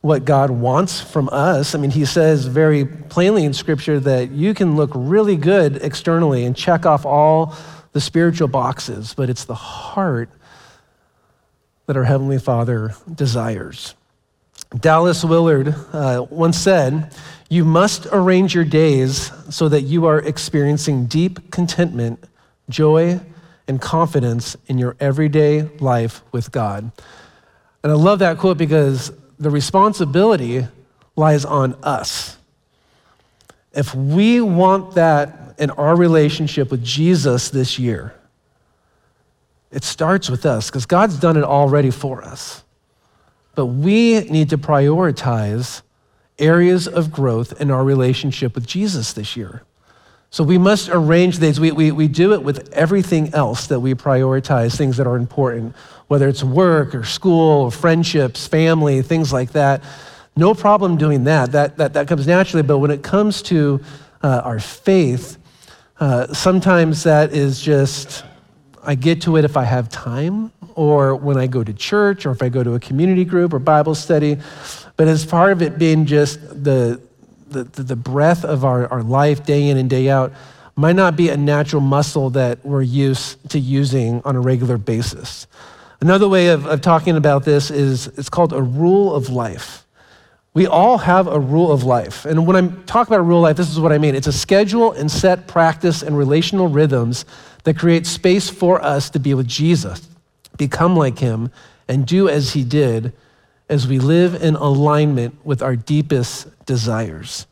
[0.00, 1.74] what God wants from us.
[1.74, 6.44] I mean, he says very plainly in Scripture that you can look really good externally
[6.44, 7.56] and check off all
[7.92, 10.30] the spiritual boxes, but it's the heart
[11.86, 13.96] that our Heavenly Father desires.
[14.78, 17.12] Dallas Willard uh, once said,
[17.48, 22.22] You must arrange your days so that you are experiencing deep contentment,
[22.68, 23.18] joy,
[23.68, 26.90] and confidence in your everyday life with God.
[27.82, 30.66] And I love that quote because the responsibility
[31.14, 32.36] lies on us.
[33.72, 38.14] If we want that in our relationship with Jesus this year,
[39.70, 42.64] it starts with us because God's done it already for us.
[43.54, 45.82] But we need to prioritize
[46.38, 49.62] areas of growth in our relationship with Jesus this year.
[50.30, 51.58] So we must arrange these.
[51.58, 55.74] We, we, we do it with everything else that we prioritize, things that are important,
[56.08, 59.82] whether it's work or school or friendships, family, things like that.
[60.36, 61.52] No problem doing that.
[61.52, 62.62] That, that, that comes naturally.
[62.62, 63.80] But when it comes to
[64.22, 65.38] uh, our faith,
[65.98, 68.22] uh, sometimes that is just,
[68.82, 72.30] I get to it if I have time, or when I go to church, or
[72.30, 74.36] if I go to a community group or Bible study.
[74.96, 77.00] But as part of it being just the,
[77.50, 80.32] the, the breath of our, our life day in and day out,
[80.76, 85.48] might not be a natural muscle that we're used to using on a regular basis.
[86.00, 89.84] Another way of, of talking about this is it's called a rule of life.
[90.54, 92.24] We all have a rule of life.
[92.24, 94.28] And when I talk about a rule of life, this is what I mean it's
[94.28, 97.24] a schedule and set practice and relational rhythms
[97.64, 100.08] that create space for us to be with Jesus,
[100.56, 101.50] become like him,
[101.88, 103.12] and do as he did
[103.68, 107.46] as we live in alignment with our deepest desires.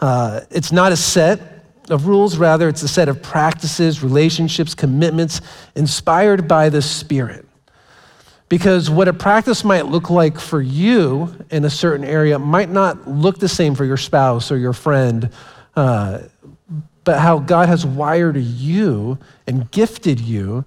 [0.00, 5.40] Uh, it's not a set of rules, rather, it's a set of practices, relationships, commitments
[5.74, 7.46] inspired by the Spirit.
[8.48, 13.08] Because what a practice might look like for you in a certain area might not
[13.08, 15.30] look the same for your spouse or your friend,
[15.76, 16.20] uh,
[17.04, 20.64] but how God has wired you and gifted you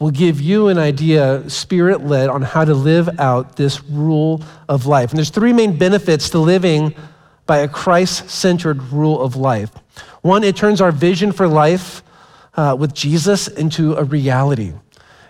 [0.00, 4.86] will give you an idea, spirit led, on how to live out this rule of
[4.86, 5.10] life.
[5.10, 6.94] And there's three main benefits to living
[7.46, 9.70] by a Christ centered rule of life.
[10.22, 12.02] One, it turns our vision for life
[12.54, 14.72] uh, with Jesus into a reality.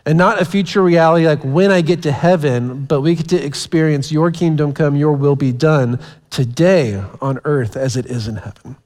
[0.07, 3.45] And not a future reality like when I get to heaven, but we get to
[3.45, 5.99] experience your kingdom come, your will be done
[6.31, 8.77] today on earth as it is in heaven.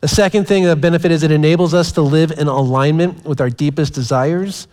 [0.00, 3.50] The second thing, the benefit is it enables us to live in alignment with our
[3.50, 4.68] deepest desires.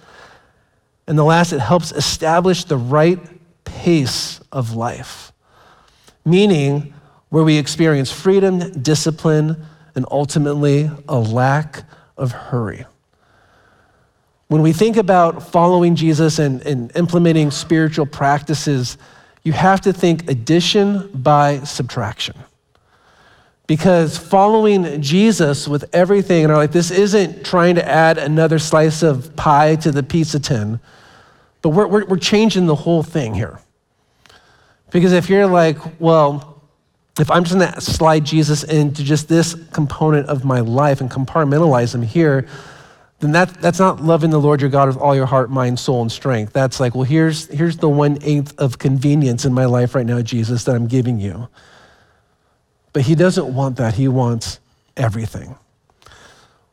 [1.10, 3.20] And the last, it helps establish the right
[3.66, 5.32] pace of life,
[6.24, 6.94] meaning
[7.30, 11.84] where we experience freedom, discipline, and ultimately a lack
[12.16, 12.86] of hurry.
[14.50, 19.00] When we think about following Jesus and, and implementing spiritual practices,
[19.42, 22.36] you have to think addition by subtraction.
[23.70, 29.04] Because following Jesus with everything in our life, this isn't trying to add another slice
[29.04, 30.80] of pie to the pizza tin,
[31.62, 33.60] but we're, we're, we're changing the whole thing here.
[34.90, 36.64] Because if you're like, well,
[37.20, 41.94] if I'm just gonna slide Jesus into just this component of my life and compartmentalize
[41.94, 42.48] him here,
[43.20, 46.02] then that, that's not loving the Lord your God with all your heart, mind, soul,
[46.02, 46.54] and strength.
[46.54, 50.24] That's like, well, here's, here's the one eighth of convenience in my life right now,
[50.24, 51.50] Jesus, that I'm giving you.
[53.00, 53.94] But he doesn't want that.
[53.94, 54.60] He wants
[54.98, 55.56] everything.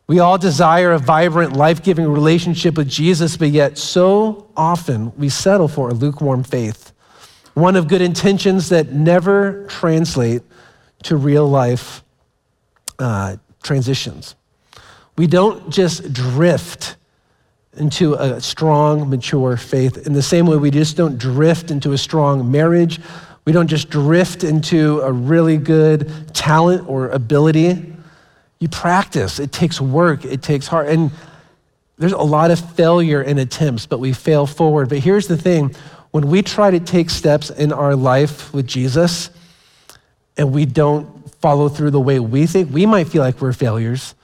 [0.08, 5.28] We all desire a vibrant, life giving relationship with Jesus, but yet so often we
[5.28, 6.92] settle for a lukewarm faith,
[7.54, 10.42] one of good intentions that never translate
[11.04, 12.02] to real life
[12.98, 14.34] uh, transitions.
[15.16, 16.96] We don't just drift
[17.76, 21.98] into a strong, mature faith in the same way we just don't drift into a
[21.98, 22.98] strong marriage.
[23.46, 27.94] We don't just drift into a really good talent or ability.
[28.59, 30.88] You practice, it takes work, it takes heart.
[30.88, 31.12] And
[31.96, 34.88] there's a lot of failure in attempts, but we fail forward.
[34.88, 35.74] But here's the thing
[36.11, 39.30] when we try to take steps in our life with Jesus
[40.37, 44.14] and we don't follow through the way we think, we might feel like we're failures.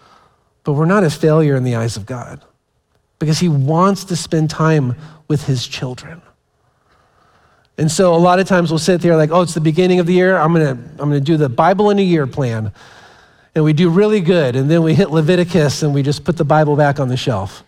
[0.64, 2.42] But we're not a failure in the eyes of God
[3.18, 4.96] because He wants to spend time
[5.28, 6.22] with His children.
[7.78, 10.06] And so a lot of times we'll sit there like, oh, it's the beginning of
[10.06, 10.36] the year.
[10.36, 12.72] I'm going to I'm going to do the Bible in a year plan.
[13.54, 14.56] And we do really good.
[14.56, 17.64] And then we hit Leviticus and we just put the Bible back on the shelf.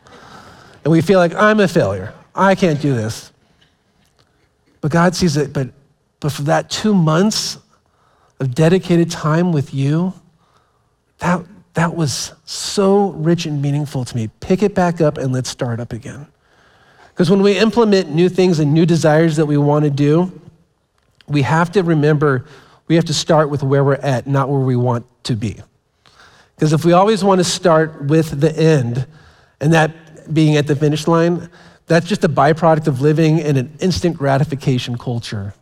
[0.82, 2.14] And we feel like, I'm a failure.
[2.34, 3.32] I can't do this.
[4.80, 5.52] But God sees it.
[5.52, 5.70] But,
[6.20, 7.58] but for that two months
[8.40, 10.12] of dedicated time with you,
[11.18, 14.28] that, that was so rich and meaningful to me.
[14.40, 16.26] Pick it back up and let's start up again.
[17.14, 20.33] Because when we implement new things and new desires that we want to do,
[21.29, 22.44] we have to remember
[22.87, 25.57] we have to start with where we're at, not where we want to be.
[26.55, 29.07] Because if we always want to start with the end,
[29.61, 31.48] and that being at the finish line,
[31.87, 35.55] that's just a byproduct of living in an instant gratification culture.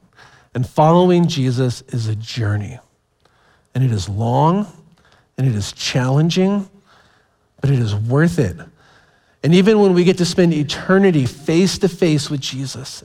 [0.55, 2.79] And following Jesus is a journey.
[3.75, 4.67] And it is long,
[5.39, 6.69] and it is challenging,
[7.61, 8.57] but it is worth it.
[9.43, 13.03] And even when we get to spend eternity face to face with Jesus,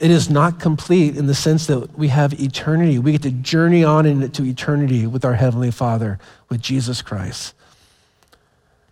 [0.00, 2.98] it is not complete in the sense that we have eternity.
[2.98, 7.54] We get to journey on into eternity with our Heavenly Father, with Jesus Christ.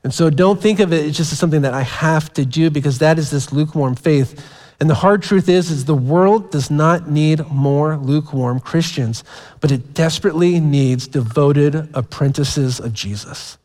[0.05, 2.99] And so don't think of it as just something that I have to do because
[2.99, 4.45] that is this lukewarm faith.
[4.81, 9.25] And the hard truth is, is the world does not need more lukewarm Christians,
[9.61, 13.59] but it desperately needs devoted apprentices of Jesus.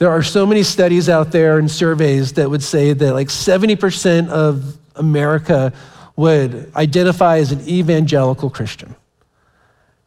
[0.00, 4.30] There are so many studies out there and surveys that would say that like 70%
[4.30, 5.74] of America
[6.16, 8.96] would identify as an evangelical Christian.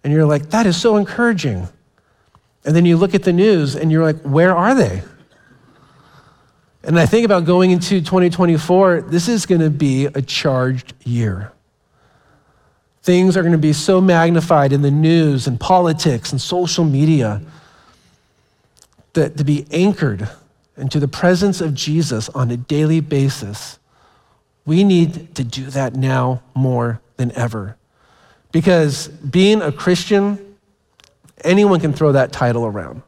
[0.04, 1.68] And you're like, that is so encouraging.
[2.66, 5.04] And then you look at the news and you're like, where are they?
[6.84, 11.52] And I think about going into 2024, this is going to be a charged year.
[13.04, 17.44] Things are going to be so magnified in the news and politics and social media.
[19.14, 20.30] That to be anchored
[20.76, 23.80] into the presence of Jesus on a daily basis,
[24.66, 27.78] we need to do that now more than ever.
[28.52, 30.56] Because being a Christian,
[31.44, 33.02] anyone can throw that title around.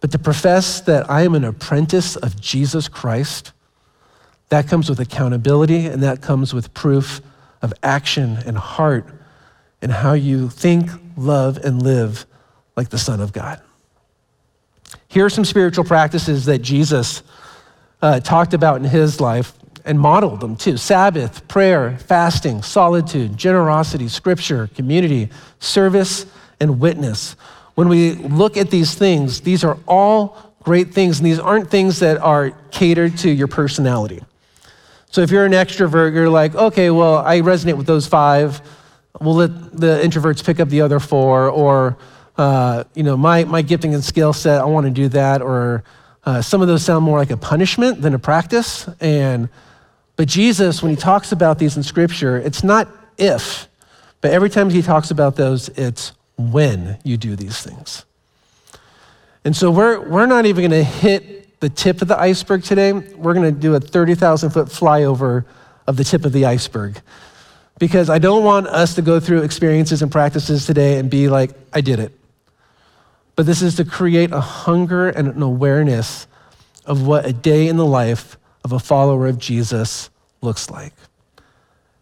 [0.00, 3.52] But to profess that I am an apprentice of Jesus Christ,
[4.48, 7.20] that comes with accountability and that comes with proof
[7.60, 9.06] of action and heart
[9.82, 12.26] and how you think, love, and live
[12.76, 13.60] like the Son of God.
[15.08, 17.22] Here are some spiritual practices that Jesus
[18.02, 19.54] uh, talked about in his life
[19.86, 25.30] and modeled them too Sabbath, prayer, fasting, solitude, generosity, scripture, community,
[25.60, 26.26] service,
[26.60, 27.36] and witness.
[27.74, 32.00] When we look at these things, these are all great things, and these aren't things
[32.00, 34.22] that are catered to your personality.
[35.10, 38.60] So if you're an extrovert, you're like, okay, well, I resonate with those five.
[39.20, 41.96] We'll let the introverts pick up the other four, or
[42.38, 45.82] uh, you know, my, my gifting and skill set, I want to do that, or
[46.24, 48.88] uh, some of those sound more like a punishment than a practice.
[49.00, 49.48] And
[50.14, 53.68] but Jesus, when he talks about these in Scripture, it's not if,
[54.20, 58.04] but every time he talks about those, it's when you do these things.
[59.44, 62.92] And so we're, we're not even going to hit the tip of the iceberg today.
[62.92, 65.44] We're going to do a 30,000 foot flyover
[65.86, 67.00] of the tip of the iceberg.
[67.78, 71.52] Because I don't want us to go through experiences and practices today and be like,
[71.72, 72.12] I did it.
[73.38, 76.26] But this is to create a hunger and an awareness
[76.84, 80.10] of what a day in the life of a follower of Jesus
[80.40, 80.92] looks like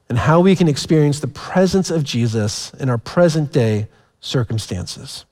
[0.09, 3.87] and how we can experience the presence of Jesus in our present day
[4.19, 5.27] circumstances.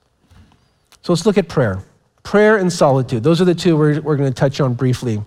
[1.01, 1.81] So let's look at prayer.
[2.21, 3.23] Prayer and solitude.
[3.23, 5.23] Those are the two we're, we're going to touch on briefly.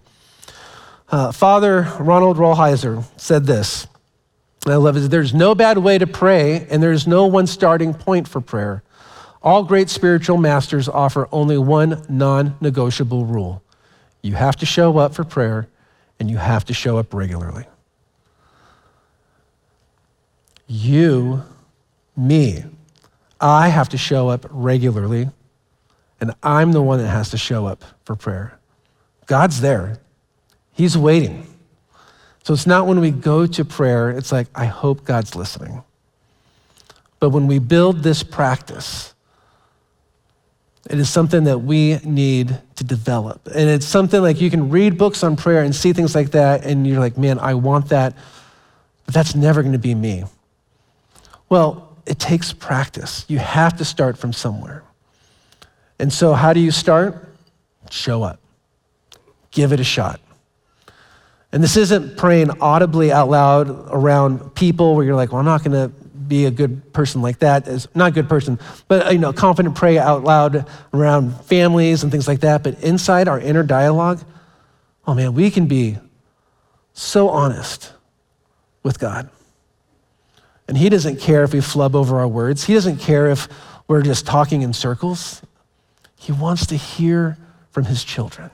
[1.10, 3.88] Uh, Father Ronald Rolheiser said this.
[4.64, 5.10] I love it.
[5.10, 8.84] There's no bad way to pray, and there's no one starting point for prayer.
[9.42, 13.62] All great spiritual masters offer only one non negotiable rule
[14.22, 15.68] you have to show up for prayer,
[16.18, 17.64] and you have to show up regularly.
[20.66, 21.44] You,
[22.16, 22.64] me,
[23.40, 25.28] I have to show up regularly,
[26.20, 28.58] and I'm the one that has to show up for prayer.
[29.26, 29.98] God's there,
[30.72, 31.46] He's waiting.
[32.42, 35.82] So it's not when we go to prayer, it's like, I hope God's listening.
[37.20, 39.14] But when we build this practice,
[40.88, 43.46] it is something that we need to develop.
[43.46, 46.64] And it's something like you can read books on prayer and see things like that,
[46.64, 48.14] and you're like, man, I want that,
[49.04, 50.24] but that's never going to be me.
[51.48, 53.24] Well, it takes practice.
[53.28, 54.82] You have to start from somewhere.
[55.98, 57.28] And so, how do you start?
[57.90, 58.40] Show up,
[59.50, 60.20] give it a shot.
[61.52, 65.64] And this isn't praying audibly out loud around people where you're like, well, I'm not
[65.64, 65.94] going to
[66.28, 69.74] be a good person like that is not a good person, but you know, confident
[69.74, 72.62] pray out loud around families and things like that.
[72.62, 74.22] But inside our inner dialogue,
[75.06, 75.98] oh man, we can be
[76.92, 77.92] so honest
[78.82, 79.30] with God.
[80.66, 82.64] And He doesn't care if we flub over our words.
[82.64, 83.48] He doesn't care if
[83.86, 85.40] we're just talking in circles.
[86.16, 87.38] He wants to hear
[87.70, 88.50] from His children.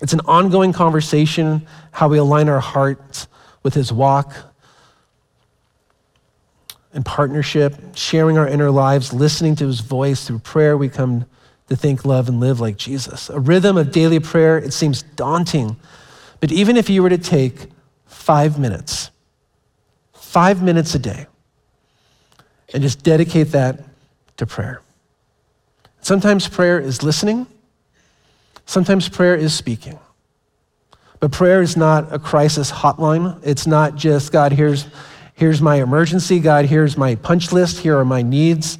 [0.00, 3.26] It's an ongoing conversation, how we align our hearts
[3.62, 4.34] with His walk,
[6.94, 11.26] in partnership, sharing our inner lives, listening to his voice through prayer, we come
[11.68, 13.28] to think, love, and live like Jesus.
[13.30, 15.76] A rhythm of daily prayer, it seems daunting.
[16.40, 17.66] But even if you were to take
[18.06, 19.10] five minutes,
[20.12, 21.26] five minutes a day,
[22.72, 23.80] and just dedicate that
[24.36, 24.80] to prayer.
[26.00, 27.46] Sometimes prayer is listening,
[28.66, 29.98] sometimes prayer is speaking.
[31.20, 33.40] But prayer is not a crisis hotline.
[33.42, 34.86] It's not just, God, here's
[35.34, 36.64] Here's my emergency, God.
[36.64, 37.78] Here's my punch list.
[37.78, 38.78] Here are my needs.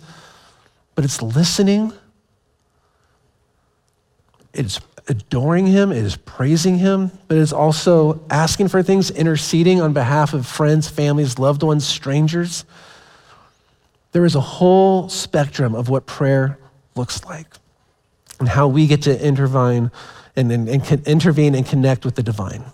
[0.95, 1.93] But it's listening,
[4.53, 9.93] it's adoring Him, it is praising Him, but it's also asking for things, interceding on
[9.93, 12.65] behalf of friends, families, loved ones, strangers.
[14.13, 16.59] There is a whole spectrum of what prayer
[16.95, 17.49] looks like
[18.39, 19.91] and how we get to intervene
[20.37, 22.65] and, and, and intervene and connect with the divine.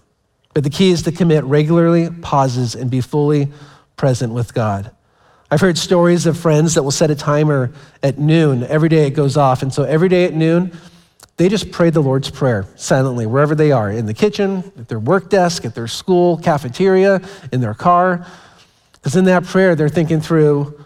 [0.52, 3.48] But the key is to commit regularly, pauses, and be fully
[3.96, 4.90] present with God.
[5.50, 7.72] I've heard stories of friends that will set a timer
[8.02, 8.62] at noon.
[8.64, 9.62] Every day it goes off.
[9.62, 10.72] And so every day at noon,
[11.36, 14.98] they just pray the Lord's Prayer silently, wherever they are in the kitchen, at their
[14.98, 17.20] work desk, at their school, cafeteria,
[17.50, 18.26] in their car.
[18.92, 20.84] Because in that prayer, they're thinking through,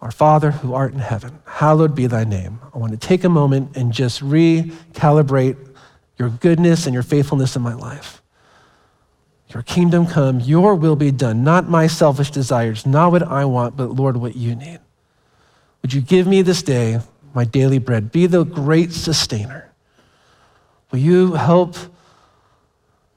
[0.00, 2.60] Our Father who art in heaven, hallowed be thy name.
[2.74, 5.65] I want to take a moment and just recalibrate
[6.18, 8.22] your goodness and your faithfulness in my life.
[9.52, 13.76] Your kingdom come, your will be done, not my selfish desires, not what I want,
[13.76, 14.80] but Lord, what you need.
[15.82, 17.00] Would you give me this day
[17.36, 18.10] my daily bread.
[18.10, 19.70] Be the great sustainer.
[20.90, 21.76] Will you help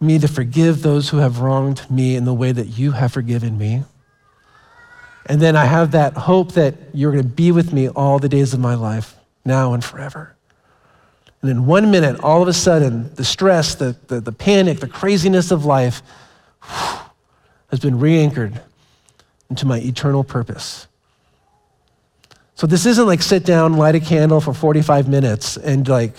[0.01, 3.57] me to forgive those who have wronged me in the way that you have forgiven
[3.57, 3.85] me?
[5.25, 8.27] And then I have that hope that you're going to be with me all the
[8.27, 10.35] days of my life, now and forever.
[11.41, 14.87] And in one minute, all of a sudden, the stress, the, the, the panic, the
[14.87, 16.01] craziness of life
[16.63, 16.99] whew,
[17.69, 18.61] has been re anchored
[19.49, 20.87] into my eternal purpose.
[22.55, 26.13] So this isn't like sit down, light a candle for 45 minutes and like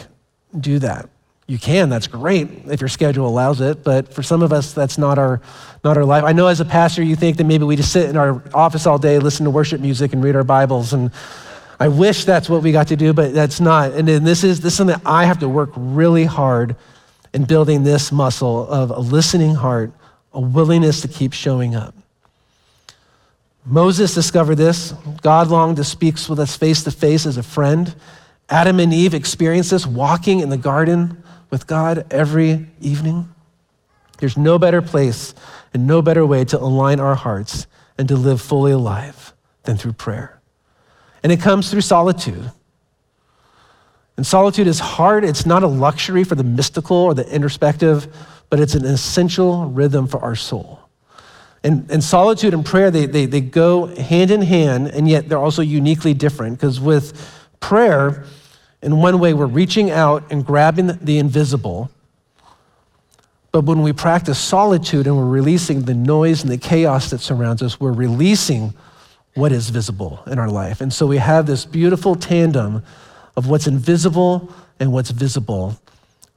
[0.59, 1.09] do that.
[1.47, 4.97] You can, that's great if your schedule allows it, but for some of us that's
[4.97, 5.43] not our
[5.85, 6.25] not our life.
[6.25, 8.87] I know as a pastor you think that maybe we just sit in our office
[8.87, 11.11] all day, listen to worship music and read our Bibles and
[11.81, 13.93] I wish that's what we got to do, but that's not.
[13.93, 16.77] And then this is this is something I have to work really hard
[17.33, 19.91] in building this muscle of a listening heart,
[20.35, 21.95] a willingness to keep showing up.
[23.65, 24.93] Moses discovered this.
[25.23, 27.95] God longed to speak with us face to face as a friend.
[28.51, 33.33] Adam and Eve experienced this walking in the garden with God every evening.
[34.19, 35.35] There's no better place
[35.73, 37.67] and no better way to align our hearts
[37.97, 40.40] and to live fully alive than through prayer.
[41.23, 42.51] And it comes through solitude.
[44.17, 45.25] And solitude is hard.
[45.25, 48.15] It's not a luxury for the mystical or the introspective,
[48.51, 50.81] but it's an essential rhythm for our soul.
[51.63, 55.39] And, and solitude and prayer, they, they, they go hand in hand, and yet they're
[55.39, 56.59] also uniquely different.
[56.59, 58.25] Because with prayer,
[58.83, 61.91] in one way, we're reaching out and grabbing the invisible.
[63.53, 67.63] But when we practice solitude and we're releasing the noise and the chaos that surrounds
[67.63, 68.73] us, we're releasing
[69.35, 70.81] what is visible in our life.
[70.81, 72.83] And so we have this beautiful tandem
[73.37, 75.81] of what's invisible and what's visible.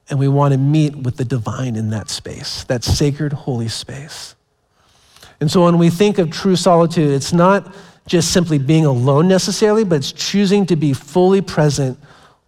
[0.08, 4.34] And we want to meet with the divine in that space, that sacred, holy space.
[5.40, 7.74] And so when we think of true solitude, it's not
[8.06, 11.98] just simply being alone necessarily, but it's choosing to be fully present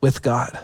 [0.00, 0.58] with God.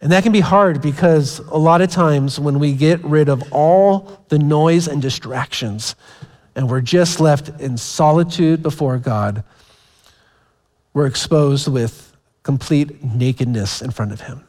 [0.00, 3.52] And that can be hard because a lot of times when we get rid of
[3.52, 5.96] all the noise and distractions,
[6.58, 9.44] and we're just left in solitude before God,
[10.92, 14.42] we're exposed with complete nakedness in front of Him.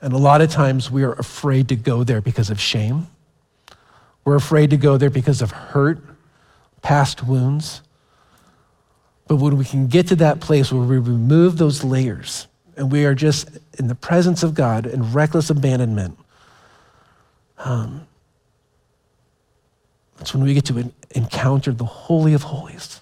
[0.00, 3.06] And a lot of times we are afraid to go there because of shame.
[4.24, 6.00] We're afraid to go there because of hurt,
[6.82, 7.80] past wounds.
[9.28, 13.04] But when we can get to that place where we remove those layers and we
[13.04, 13.48] are just
[13.78, 16.18] in the presence of God in reckless abandonment,
[17.58, 18.08] um,
[20.16, 23.00] that's when we get to encounter the Holy of Holies.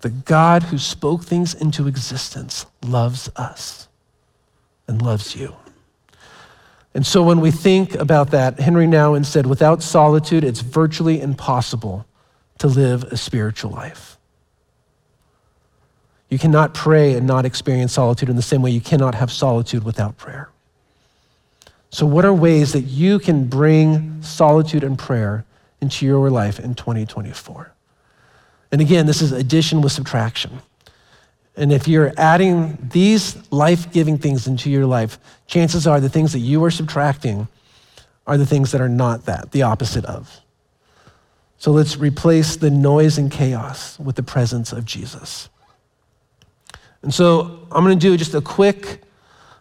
[0.00, 3.88] The God who spoke things into existence loves us
[4.86, 5.54] and loves you.
[6.92, 12.06] And so when we think about that, Henri Nouwen said, without solitude, it's virtually impossible
[12.58, 14.16] to live a spiritual life.
[16.28, 19.84] You cannot pray and not experience solitude in the same way you cannot have solitude
[19.84, 20.50] without prayer.
[21.94, 25.44] So, what are ways that you can bring solitude and prayer
[25.80, 27.72] into your life in 2024?
[28.72, 30.58] And again, this is addition with subtraction.
[31.56, 36.32] And if you're adding these life giving things into your life, chances are the things
[36.32, 37.46] that you are subtracting
[38.26, 40.40] are the things that are not that, the opposite of.
[41.58, 45.48] So let's replace the noise and chaos with the presence of Jesus.
[47.02, 49.02] And so I'm going to do just a quick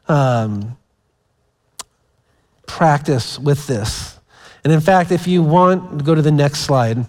[0.08, 0.76] um,
[2.74, 4.18] practice with this.
[4.64, 7.06] And in fact, if you want, go to the next slide.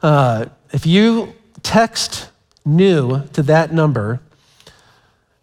[0.00, 2.28] Uh, if you text
[2.64, 4.20] new to that number,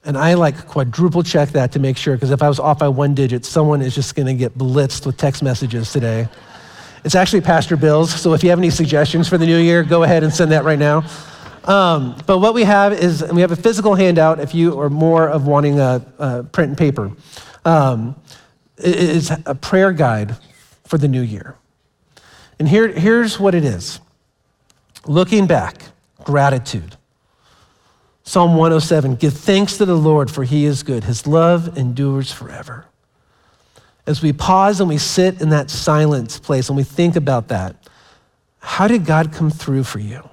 [0.06, 2.88] and I like quadruple check that to make sure, because if I was off by
[2.88, 6.30] one digit, someone is just going to get blitzed with text messages today.
[7.04, 10.04] It's actually Pastor Bill's, so if you have any suggestions for the new year, go
[10.04, 11.04] ahead and send that right now.
[11.66, 15.28] Um, but what we have is we have a physical handout if you are more
[15.28, 17.12] of wanting a, a print and paper
[17.66, 18.16] um,
[18.78, 20.36] is a prayer guide
[20.84, 21.56] for the new year.
[22.60, 24.00] And here, here's what it is
[25.08, 25.84] looking back,
[26.24, 26.96] gratitude.
[28.24, 31.04] Psalm 107 Give thanks to the Lord, for he is good.
[31.04, 32.86] His love endures forever.
[34.08, 37.76] As we pause and we sit in that silence place and we think about that,
[38.60, 40.28] how did God come through for you?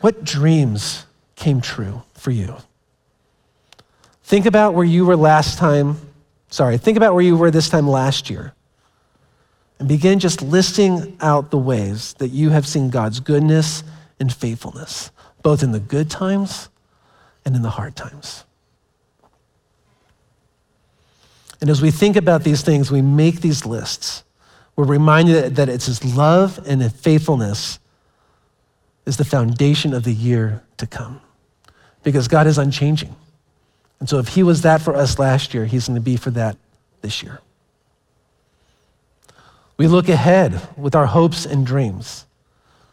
[0.00, 2.56] What dreams came true for you?
[4.34, 5.96] Think about where you were last time,
[6.50, 8.52] sorry, think about where you were this time last year.
[9.78, 13.84] And begin just listing out the ways that you have seen God's goodness
[14.18, 15.12] and faithfulness,
[15.44, 16.68] both in the good times
[17.44, 18.42] and in the hard times.
[21.60, 24.24] And as we think about these things, we make these lists.
[24.74, 27.78] We're reminded that it's His love and His faithfulness
[29.06, 31.20] is the foundation of the year to come
[32.02, 33.14] because God is unchanging.
[34.00, 36.30] And so if He was that for us last year, He's going to be for
[36.32, 36.56] that
[37.00, 37.40] this year.
[39.76, 42.26] We look ahead with our hopes and dreams.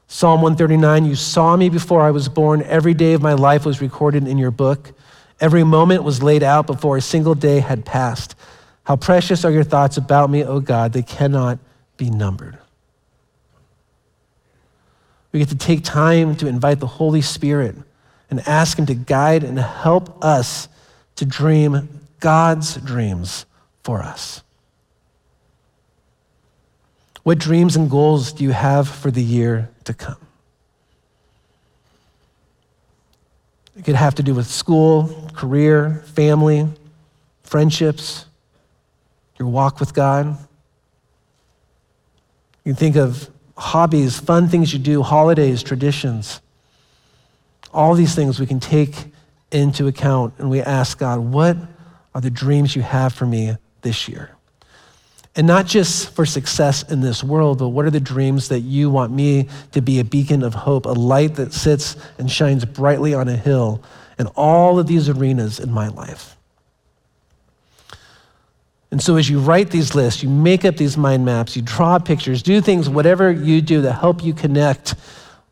[0.08, 2.64] Psalm 139 You saw me before I was born.
[2.64, 4.92] Every day of my life was recorded in your book.
[5.40, 8.36] Every moment was laid out before a single day had passed.
[8.84, 11.60] How precious are your thoughts about me, O God, they cannot
[11.98, 12.58] be numbered.
[15.32, 17.76] We get to take time to invite the Holy Spirit
[18.30, 20.68] and ask Him to guide and help us
[21.22, 21.88] to dream
[22.20, 23.46] God's dreams
[23.84, 24.42] for us.
[27.22, 30.18] What dreams and goals do you have for the year to come?
[33.78, 36.68] It could have to do with school, career, family,
[37.44, 38.26] friendships,
[39.38, 40.26] your walk with God.
[42.66, 46.42] You can think of hobbies, fun things you do, holidays, traditions.
[47.72, 49.11] All these things we can take
[49.52, 51.58] into account and we ask God, what
[52.14, 54.32] are the dreams you have for me this year?
[55.36, 58.90] And not just for success in this world, but what are the dreams that you
[58.90, 63.14] want me to be a beacon of hope, a light that sits and shines brightly
[63.14, 63.82] on a hill
[64.20, 66.36] in all of these arenas in my life?
[68.92, 71.98] And so, as you write these lists, you make up these mind maps, you draw
[71.98, 74.96] pictures, do things, whatever you do that help you connect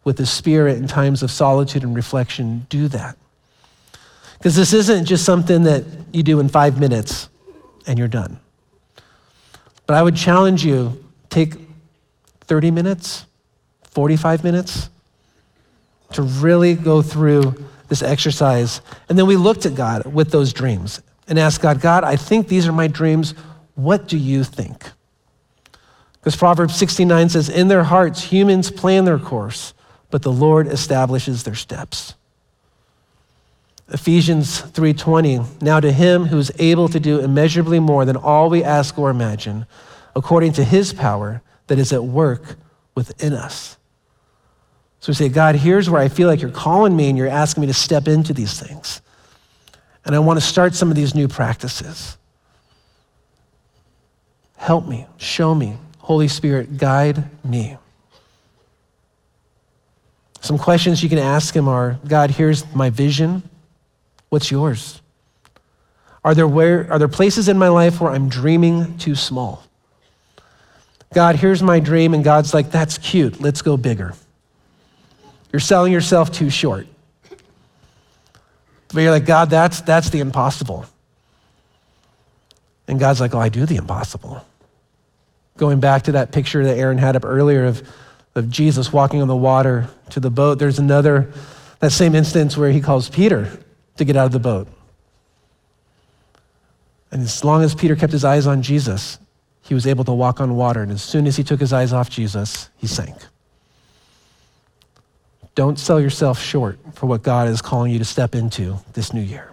[0.04, 3.18] with the Spirit in times of solitude and reflection, do that.
[4.40, 7.30] Because this isn't just something that you do in five minutes
[7.86, 8.40] and you're done.
[9.86, 11.56] But I would challenge you take
[12.42, 13.26] 30 minutes,
[13.84, 14.90] 45 minutes
[16.14, 17.54] to really go through
[17.90, 18.82] this exercise.
[19.10, 22.48] And then we looked at God with those dreams and asked God, God, I think
[22.48, 23.34] these are my dreams.
[23.76, 24.90] What do you think?
[26.14, 29.74] Because Proverbs 69 says, In their hearts, humans plan their course,
[30.10, 32.16] but the Lord establishes their steps.
[33.92, 38.64] Ephesians 3:20 Now to him who is able to do immeasurably more than all we
[38.64, 39.66] ask or imagine
[40.16, 42.58] according to his power that is at work
[42.96, 43.78] within us.
[45.00, 47.62] So we say God here's where I feel like you're calling me and you're asking
[47.62, 49.02] me to step into these things.
[50.06, 52.18] And I want to start some of these new practices.
[54.58, 55.78] Help me, show me.
[56.00, 57.78] Holy Spirit, guide me.
[60.42, 63.44] Some questions you can ask him are God, here's my vision.
[64.30, 65.02] What's yours?
[66.24, 69.64] Are there, where, are there places in my life where I'm dreaming too small?
[71.14, 74.14] God, here's my dream, and God's like, that's cute, let's go bigger.
[75.52, 76.88] You're selling yourself too short.
[78.94, 80.86] But you're like, God, that's, that's the impossible.
[82.88, 84.46] And God's like, oh, I do the impossible.
[85.58, 87.88] Going back to that picture that Aaron had up earlier of,
[88.36, 91.32] of Jesus walking on the water to the boat, there's another,
[91.80, 93.60] that same instance where he calls Peter
[94.00, 94.68] to get out of the boat.
[97.12, 99.20] And as long as Peter kept his eyes on Jesus,
[99.62, 100.82] he was able to walk on water.
[100.82, 103.16] And as soon as he took his eyes off Jesus, he sank.
[105.56, 109.22] Don't sell yourself short for what God is calling you to step into this new
[109.22, 109.52] year.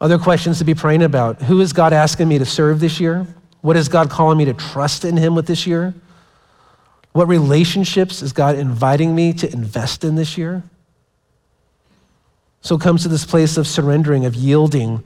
[0.00, 1.42] Other questions to be praying about.
[1.42, 3.26] Who is God asking me to serve this year?
[3.60, 5.94] What is God calling me to trust in Him with this year?
[7.12, 10.62] What relationships is God inviting me to invest in this year?
[12.60, 15.04] So it comes to this place of surrendering, of yielding.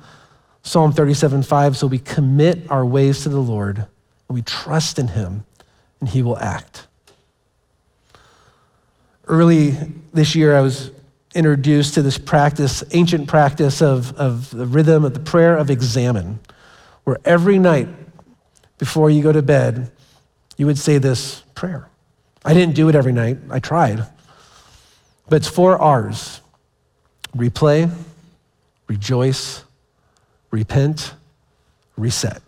[0.62, 1.76] Psalm 37 5.
[1.76, 3.88] So we commit our ways to the Lord and
[4.28, 5.44] we trust in Him
[6.00, 6.86] and He will act.
[9.26, 9.76] Early
[10.12, 10.90] this year, I was
[11.34, 16.40] introduced to this practice, ancient practice of, of the rhythm of the prayer of examen,
[17.04, 17.88] where every night
[18.78, 19.90] before you go to bed,
[20.56, 21.88] you would say this prayer.
[22.44, 24.06] I didn't do it every night, I tried.
[25.28, 26.41] But it's four R's
[27.36, 27.90] replay,
[28.86, 29.64] rejoice,
[30.50, 31.14] repent,
[31.96, 32.42] reset.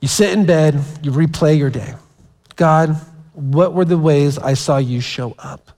[0.00, 1.94] You sit in bed, you replay your day.
[2.56, 2.96] God,
[3.32, 5.70] what were the ways I saw you show up?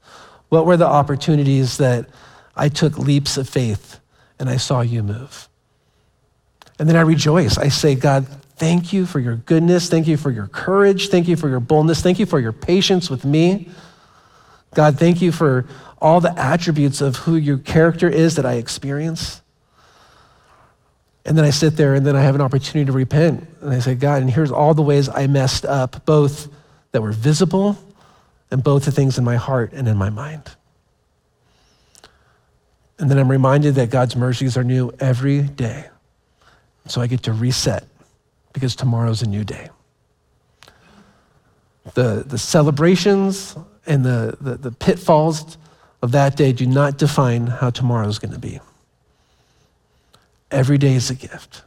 [0.48, 2.06] What were the opportunities that
[2.56, 4.00] I took leaps of faith
[4.38, 5.48] and I saw you move?
[6.78, 7.56] And then I rejoice.
[7.56, 9.88] I say, God, thank you for your goodness.
[9.88, 11.08] Thank you for your courage.
[11.08, 12.02] Thank you for your boldness.
[12.02, 13.68] Thank you for your patience with me.
[14.74, 15.66] God, thank you for
[16.00, 19.42] all the attributes of who your character is that I experience.
[21.24, 23.46] And then I sit there and then I have an opportunity to repent.
[23.60, 26.48] And I say, God, and here's all the ways I messed up, both
[26.92, 27.76] that were visible
[28.50, 30.42] and both the things in my heart and in my mind.
[32.98, 35.88] And then I'm reminded that God's mercies are new every day.
[36.86, 37.84] So I get to reset
[38.52, 39.70] because tomorrow's a new day.
[41.94, 43.56] The, the celebrations
[43.90, 45.58] and the, the, the pitfalls
[46.00, 48.60] of that day do not define how tomorrow is going to be.
[50.52, 51.62] Every day is a gift.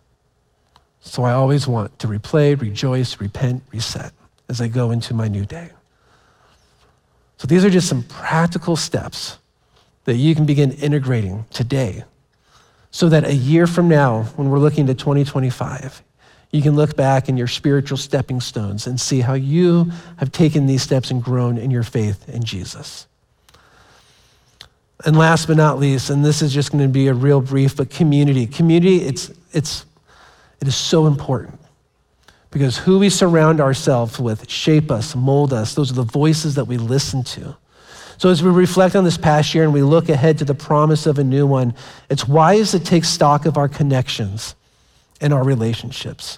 [1.01, 4.13] So I always want to replay, rejoice, repent, reset
[4.47, 5.71] as I go into my new day.
[7.38, 9.38] So these are just some practical steps
[10.05, 12.05] that you can begin integrating today
[12.89, 16.01] so that a year from now, when we're looking to 2025,
[16.53, 20.67] you can look back in your spiritual stepping stones and see how you have taken
[20.67, 23.07] these steps and grown in your faith in Jesus.
[25.03, 27.75] And last but not least, and this is just going to be a real brief,
[27.75, 28.45] but community.
[28.45, 29.83] Community, it's, it's,
[30.61, 31.59] it is so important
[32.51, 35.73] because who we surround ourselves with shape us, mold us.
[35.73, 37.57] Those are the voices that we listen to.
[38.19, 41.07] So, as we reflect on this past year and we look ahead to the promise
[41.07, 41.73] of a new one,
[42.11, 44.53] it's wise to take stock of our connections
[45.19, 46.37] and our relationships.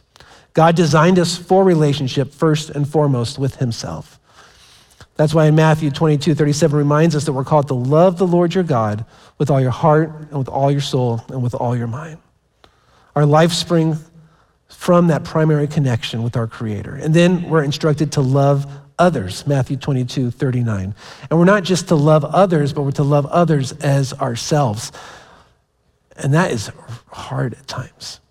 [0.56, 4.20] God designed us for relationship first and foremost with Himself.
[5.16, 8.56] That's why in Matthew 22, 37 reminds us that we're called to love the Lord
[8.56, 9.06] your God
[9.38, 12.18] with all your heart and with all your soul and with all your mind.
[13.16, 14.10] Our life springs
[14.68, 16.96] from that primary connection with our Creator.
[16.96, 18.66] And then we're instructed to love
[18.98, 20.96] others, Matthew 22, 39.
[21.30, 24.94] And we're not just to love others, but we're to love others as ourselves.
[26.16, 26.72] And that is
[27.08, 28.22] hard at times.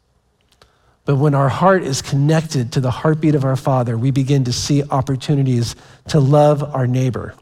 [1.04, 4.52] But when our heart is connected to the heartbeat of our Father, we begin to
[4.52, 5.76] see opportunities
[6.08, 7.34] to love our neighbor.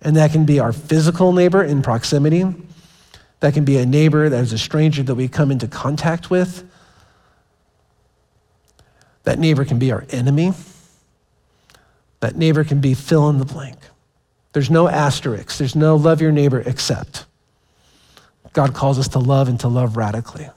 [0.00, 2.44] And that can be our physical neighbor in proximity.
[3.40, 6.64] That can be a neighbor that is a stranger that we come into contact with.
[9.24, 10.52] That neighbor can be our enemy.
[12.20, 13.76] That neighbor can be fill in the blank.
[14.52, 17.26] There's no asterisk, there's no love your neighbor except.
[18.54, 20.48] God calls us to love and to love radically.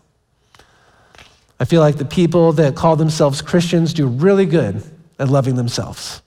[1.59, 4.81] I feel like the people that call themselves Christians do really good
[5.17, 6.21] at loving themselves.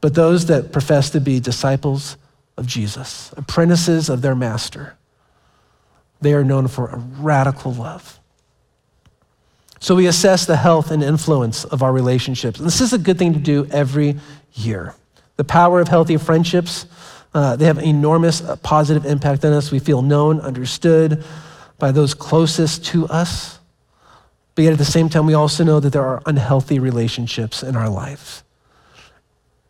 [0.00, 2.16] But those that profess to be disciples
[2.56, 4.96] of Jesus, apprentices of their master,
[6.20, 8.20] they are known for a radical love.
[9.80, 12.60] So we assess the health and influence of our relationships.
[12.60, 14.16] And this is a good thing to do every
[14.54, 14.94] year.
[15.36, 16.86] The power of healthy friendships,
[17.34, 19.72] uh, they have enormous uh, positive impact on us.
[19.72, 21.24] We feel known, understood
[21.80, 23.58] by those closest to us.
[24.54, 27.76] But yet at the same time, we also know that there are unhealthy relationships in
[27.76, 28.42] our lives.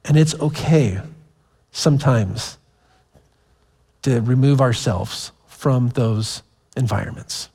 [0.04, 1.00] And it's okay
[1.70, 2.58] sometimes
[4.02, 6.42] to remove ourselves from those
[6.76, 7.48] environments.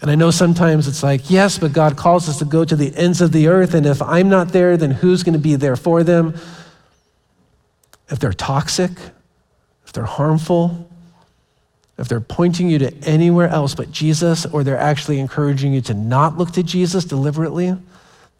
[0.00, 2.94] And I know sometimes it's like, yes, but God calls us to go to the
[2.96, 3.72] ends of the earth.
[3.72, 6.34] And if I'm not there, then who's going to be there for them?
[8.08, 8.90] If they're toxic,
[9.86, 10.90] if they're harmful,
[11.98, 15.94] if they're pointing you to anywhere else but Jesus, or they're actually encouraging you to
[15.94, 17.76] not look to Jesus deliberately,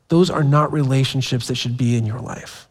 [0.08, 2.68] those are not relationships that should be in your life.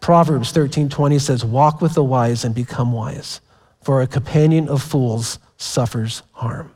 [0.00, 3.40] Proverbs 13:20 says, "Walk with the wise and become wise,
[3.82, 6.70] for a companion of fools suffers harm."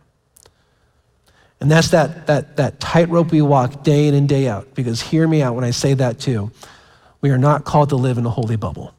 [1.60, 4.74] And that's that, that, that tightrope we walk day in and day out.
[4.74, 6.50] Because hear me out when I say that too.
[7.20, 8.92] We are not called to live in a holy bubble.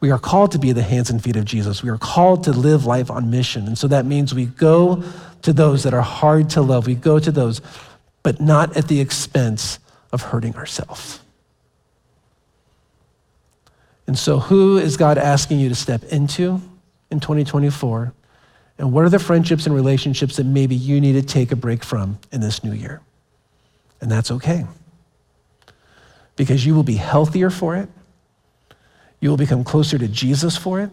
[0.00, 1.82] We are called to be the hands and feet of Jesus.
[1.82, 3.66] We are called to live life on mission.
[3.66, 5.04] And so that means we go
[5.42, 6.86] to those that are hard to love.
[6.86, 7.60] We go to those,
[8.22, 9.78] but not at the expense
[10.10, 11.20] of hurting ourselves.
[14.06, 16.60] And so, who is God asking you to step into
[17.10, 18.12] in 2024?
[18.78, 21.84] And what are the friendships and relationships that maybe you need to take a break
[21.84, 23.02] from in this new year?
[24.00, 24.64] And that's okay.
[26.34, 27.88] Because you will be healthier for it
[29.20, 30.90] you will become closer to Jesus for it.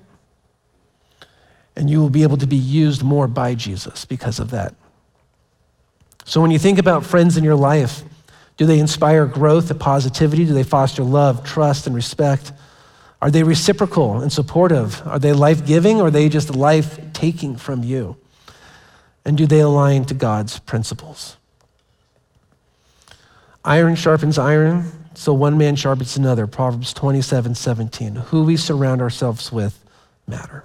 [1.75, 4.73] And you will be able to be used more by Jesus because of that.
[6.25, 8.03] So when you think about friends in your life,
[8.57, 10.45] do they inspire growth and positivity?
[10.45, 12.51] Do they foster love, trust, and respect?
[13.21, 15.05] Are they reciprocal and supportive?
[15.07, 18.17] Are they life giving or are they just life taking from you?
[19.23, 21.37] And do they align to God's principles?
[23.63, 26.45] Iron sharpens iron, so one man sharpens another.
[26.45, 28.15] Proverbs 27 17.
[28.15, 29.83] Who we surround ourselves with
[30.27, 30.63] matter.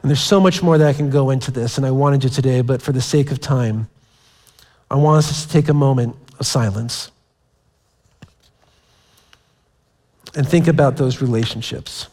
[0.00, 2.30] And there's so much more that I can go into this, and I wanted to
[2.30, 3.88] today, but for the sake of time,
[4.90, 7.10] I want us to take a moment of silence
[10.34, 12.08] and think about those relationships.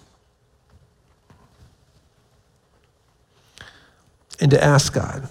[4.42, 5.30] And to ask God,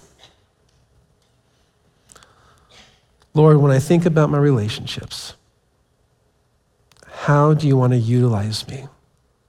[3.35, 5.35] Lord, when I think about my relationships,
[7.23, 8.85] how do you want to utilize me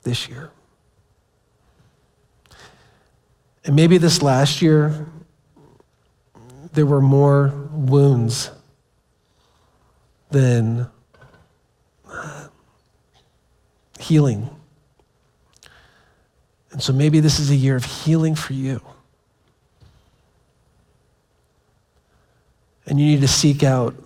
[0.05, 0.53] this year?
[3.65, 5.07] And maybe this last year,
[6.73, 8.53] there were more wounds
[10.31, 10.87] than
[12.09, 12.47] uh,
[13.99, 14.49] healing.
[16.71, 18.81] And so maybe this is a year of healing for you.
[22.87, 23.97] And you need to seek out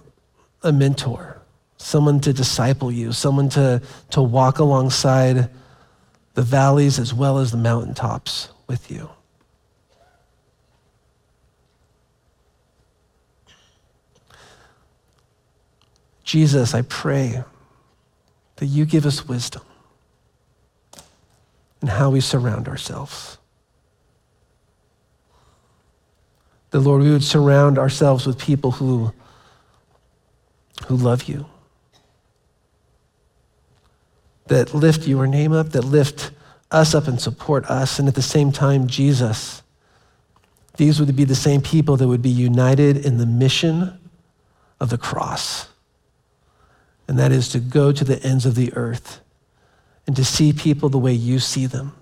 [0.63, 1.38] a mentor,
[1.79, 5.49] someone to disciple you, someone to, to walk alongside
[6.35, 9.09] the valleys as well as the mountaintops with you.
[16.25, 17.43] Jesus, I pray
[18.57, 19.63] that you give us wisdom
[21.81, 23.39] in how we surround ourselves.
[26.71, 29.15] The Lord, we would surround ourselves with people who,
[30.87, 31.47] who love you,
[34.49, 36.31] that lift your name up, that lift
[36.71, 37.99] us up and support us.
[37.99, 39.63] And at the same time, Jesus,
[40.77, 43.99] these would be the same people that would be united in the mission
[44.81, 45.69] of the cross.
[47.07, 49.21] And that is to go to the ends of the earth
[50.07, 51.95] and to see people the way you see them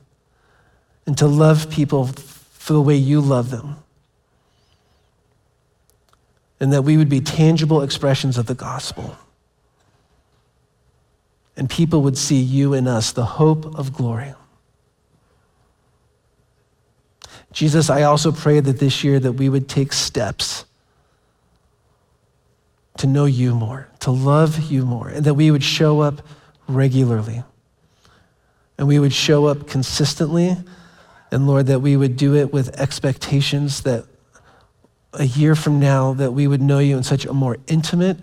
[1.07, 3.77] and to love people for the way you love them.
[6.59, 9.17] And that we would be tangible expressions of the gospel
[11.57, 14.35] and people would see you in us, the hope of glory.
[17.53, 20.67] Jesus, I also pray that this year that we would take steps
[22.99, 26.21] to know you more, to love you more, and that we would show up
[26.69, 27.43] regularly.
[28.79, 30.57] And we would show up consistently.
[31.31, 34.05] And Lord, that we would do it with expectations that
[35.15, 38.19] a year from now that we would know you in such a more intimate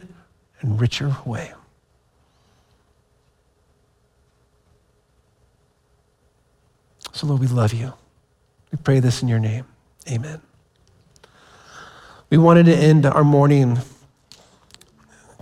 [0.62, 1.54] and richer way.
[7.14, 7.94] So, Lord, we love you.
[8.72, 9.66] We pray this in your name.
[10.10, 10.42] Amen.
[12.30, 13.78] We wanted to end our morning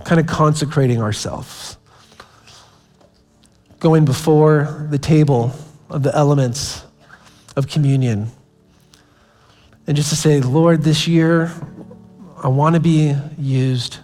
[0.03, 1.78] kind of consecrating ourselves,
[3.80, 5.53] going before the table
[5.89, 6.84] of the elements
[7.55, 8.32] of communion,
[9.88, 11.51] and just to say, Lord, this year,
[12.43, 13.97] I want to be used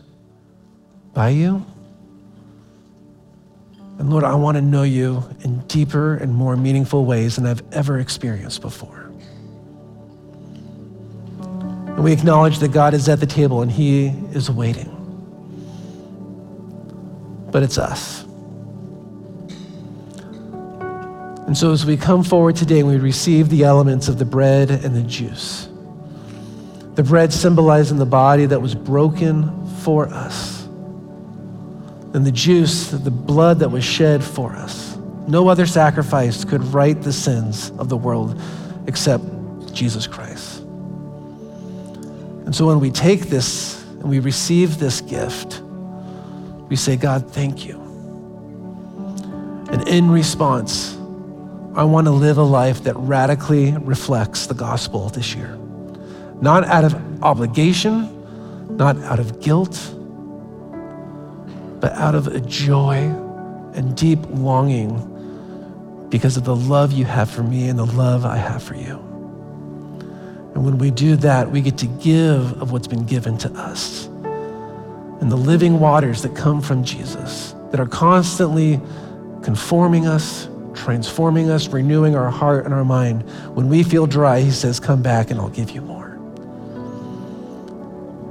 [1.13, 1.65] by you.
[3.99, 7.63] And Lord, I want to know you in deeper and more meaningful ways than I've
[7.73, 9.11] ever experienced before.
[11.39, 14.93] And we acknowledge that God is at the table and he is waiting.
[17.51, 18.23] But it's us.
[21.47, 24.69] And so as we come forward today and we receive the elements of the bread
[24.69, 25.69] and the juice,
[26.93, 30.56] the bread symbolizing the body that was broken for us
[32.17, 34.97] and the juice, the blood that was shed for us.
[35.27, 38.41] No other sacrifice could right the sins of the world
[38.87, 39.23] except
[39.71, 40.61] Jesus Christ.
[42.47, 45.61] And so when we take this and we receive this gift,
[46.69, 47.79] we say, God, thank you.
[49.69, 50.95] And in response,
[51.75, 55.55] I want to live a life that radically reflects the gospel this year.
[56.41, 59.93] Not out of obligation, not out of guilt
[61.79, 62.95] but out of a joy
[63.73, 65.13] and deep longing
[66.09, 68.95] because of the love you have for me and the love I have for you.
[70.55, 74.07] And when we do that, we get to give of what's been given to us.
[75.19, 78.79] And the living waters that come from Jesus, that are constantly
[79.43, 83.23] conforming us, transforming us, renewing our heart and our mind.
[83.55, 86.07] When we feel dry, He says, Come back and I'll give you more.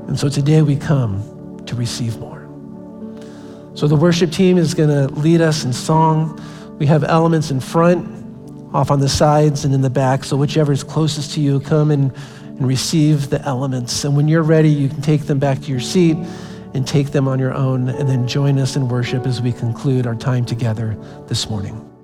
[0.08, 2.35] And so today we come to receive more.
[3.76, 6.40] So the worship team is going to lead us in song.
[6.78, 8.08] We have elements in front,
[8.74, 10.24] off on the sides, and in the back.
[10.24, 12.10] So whichever is closest to you, come and,
[12.42, 14.02] and receive the elements.
[14.04, 16.16] And when you're ready, you can take them back to your seat
[16.72, 20.06] and take them on your own, and then join us in worship as we conclude
[20.06, 20.96] our time together
[21.28, 21.95] this morning.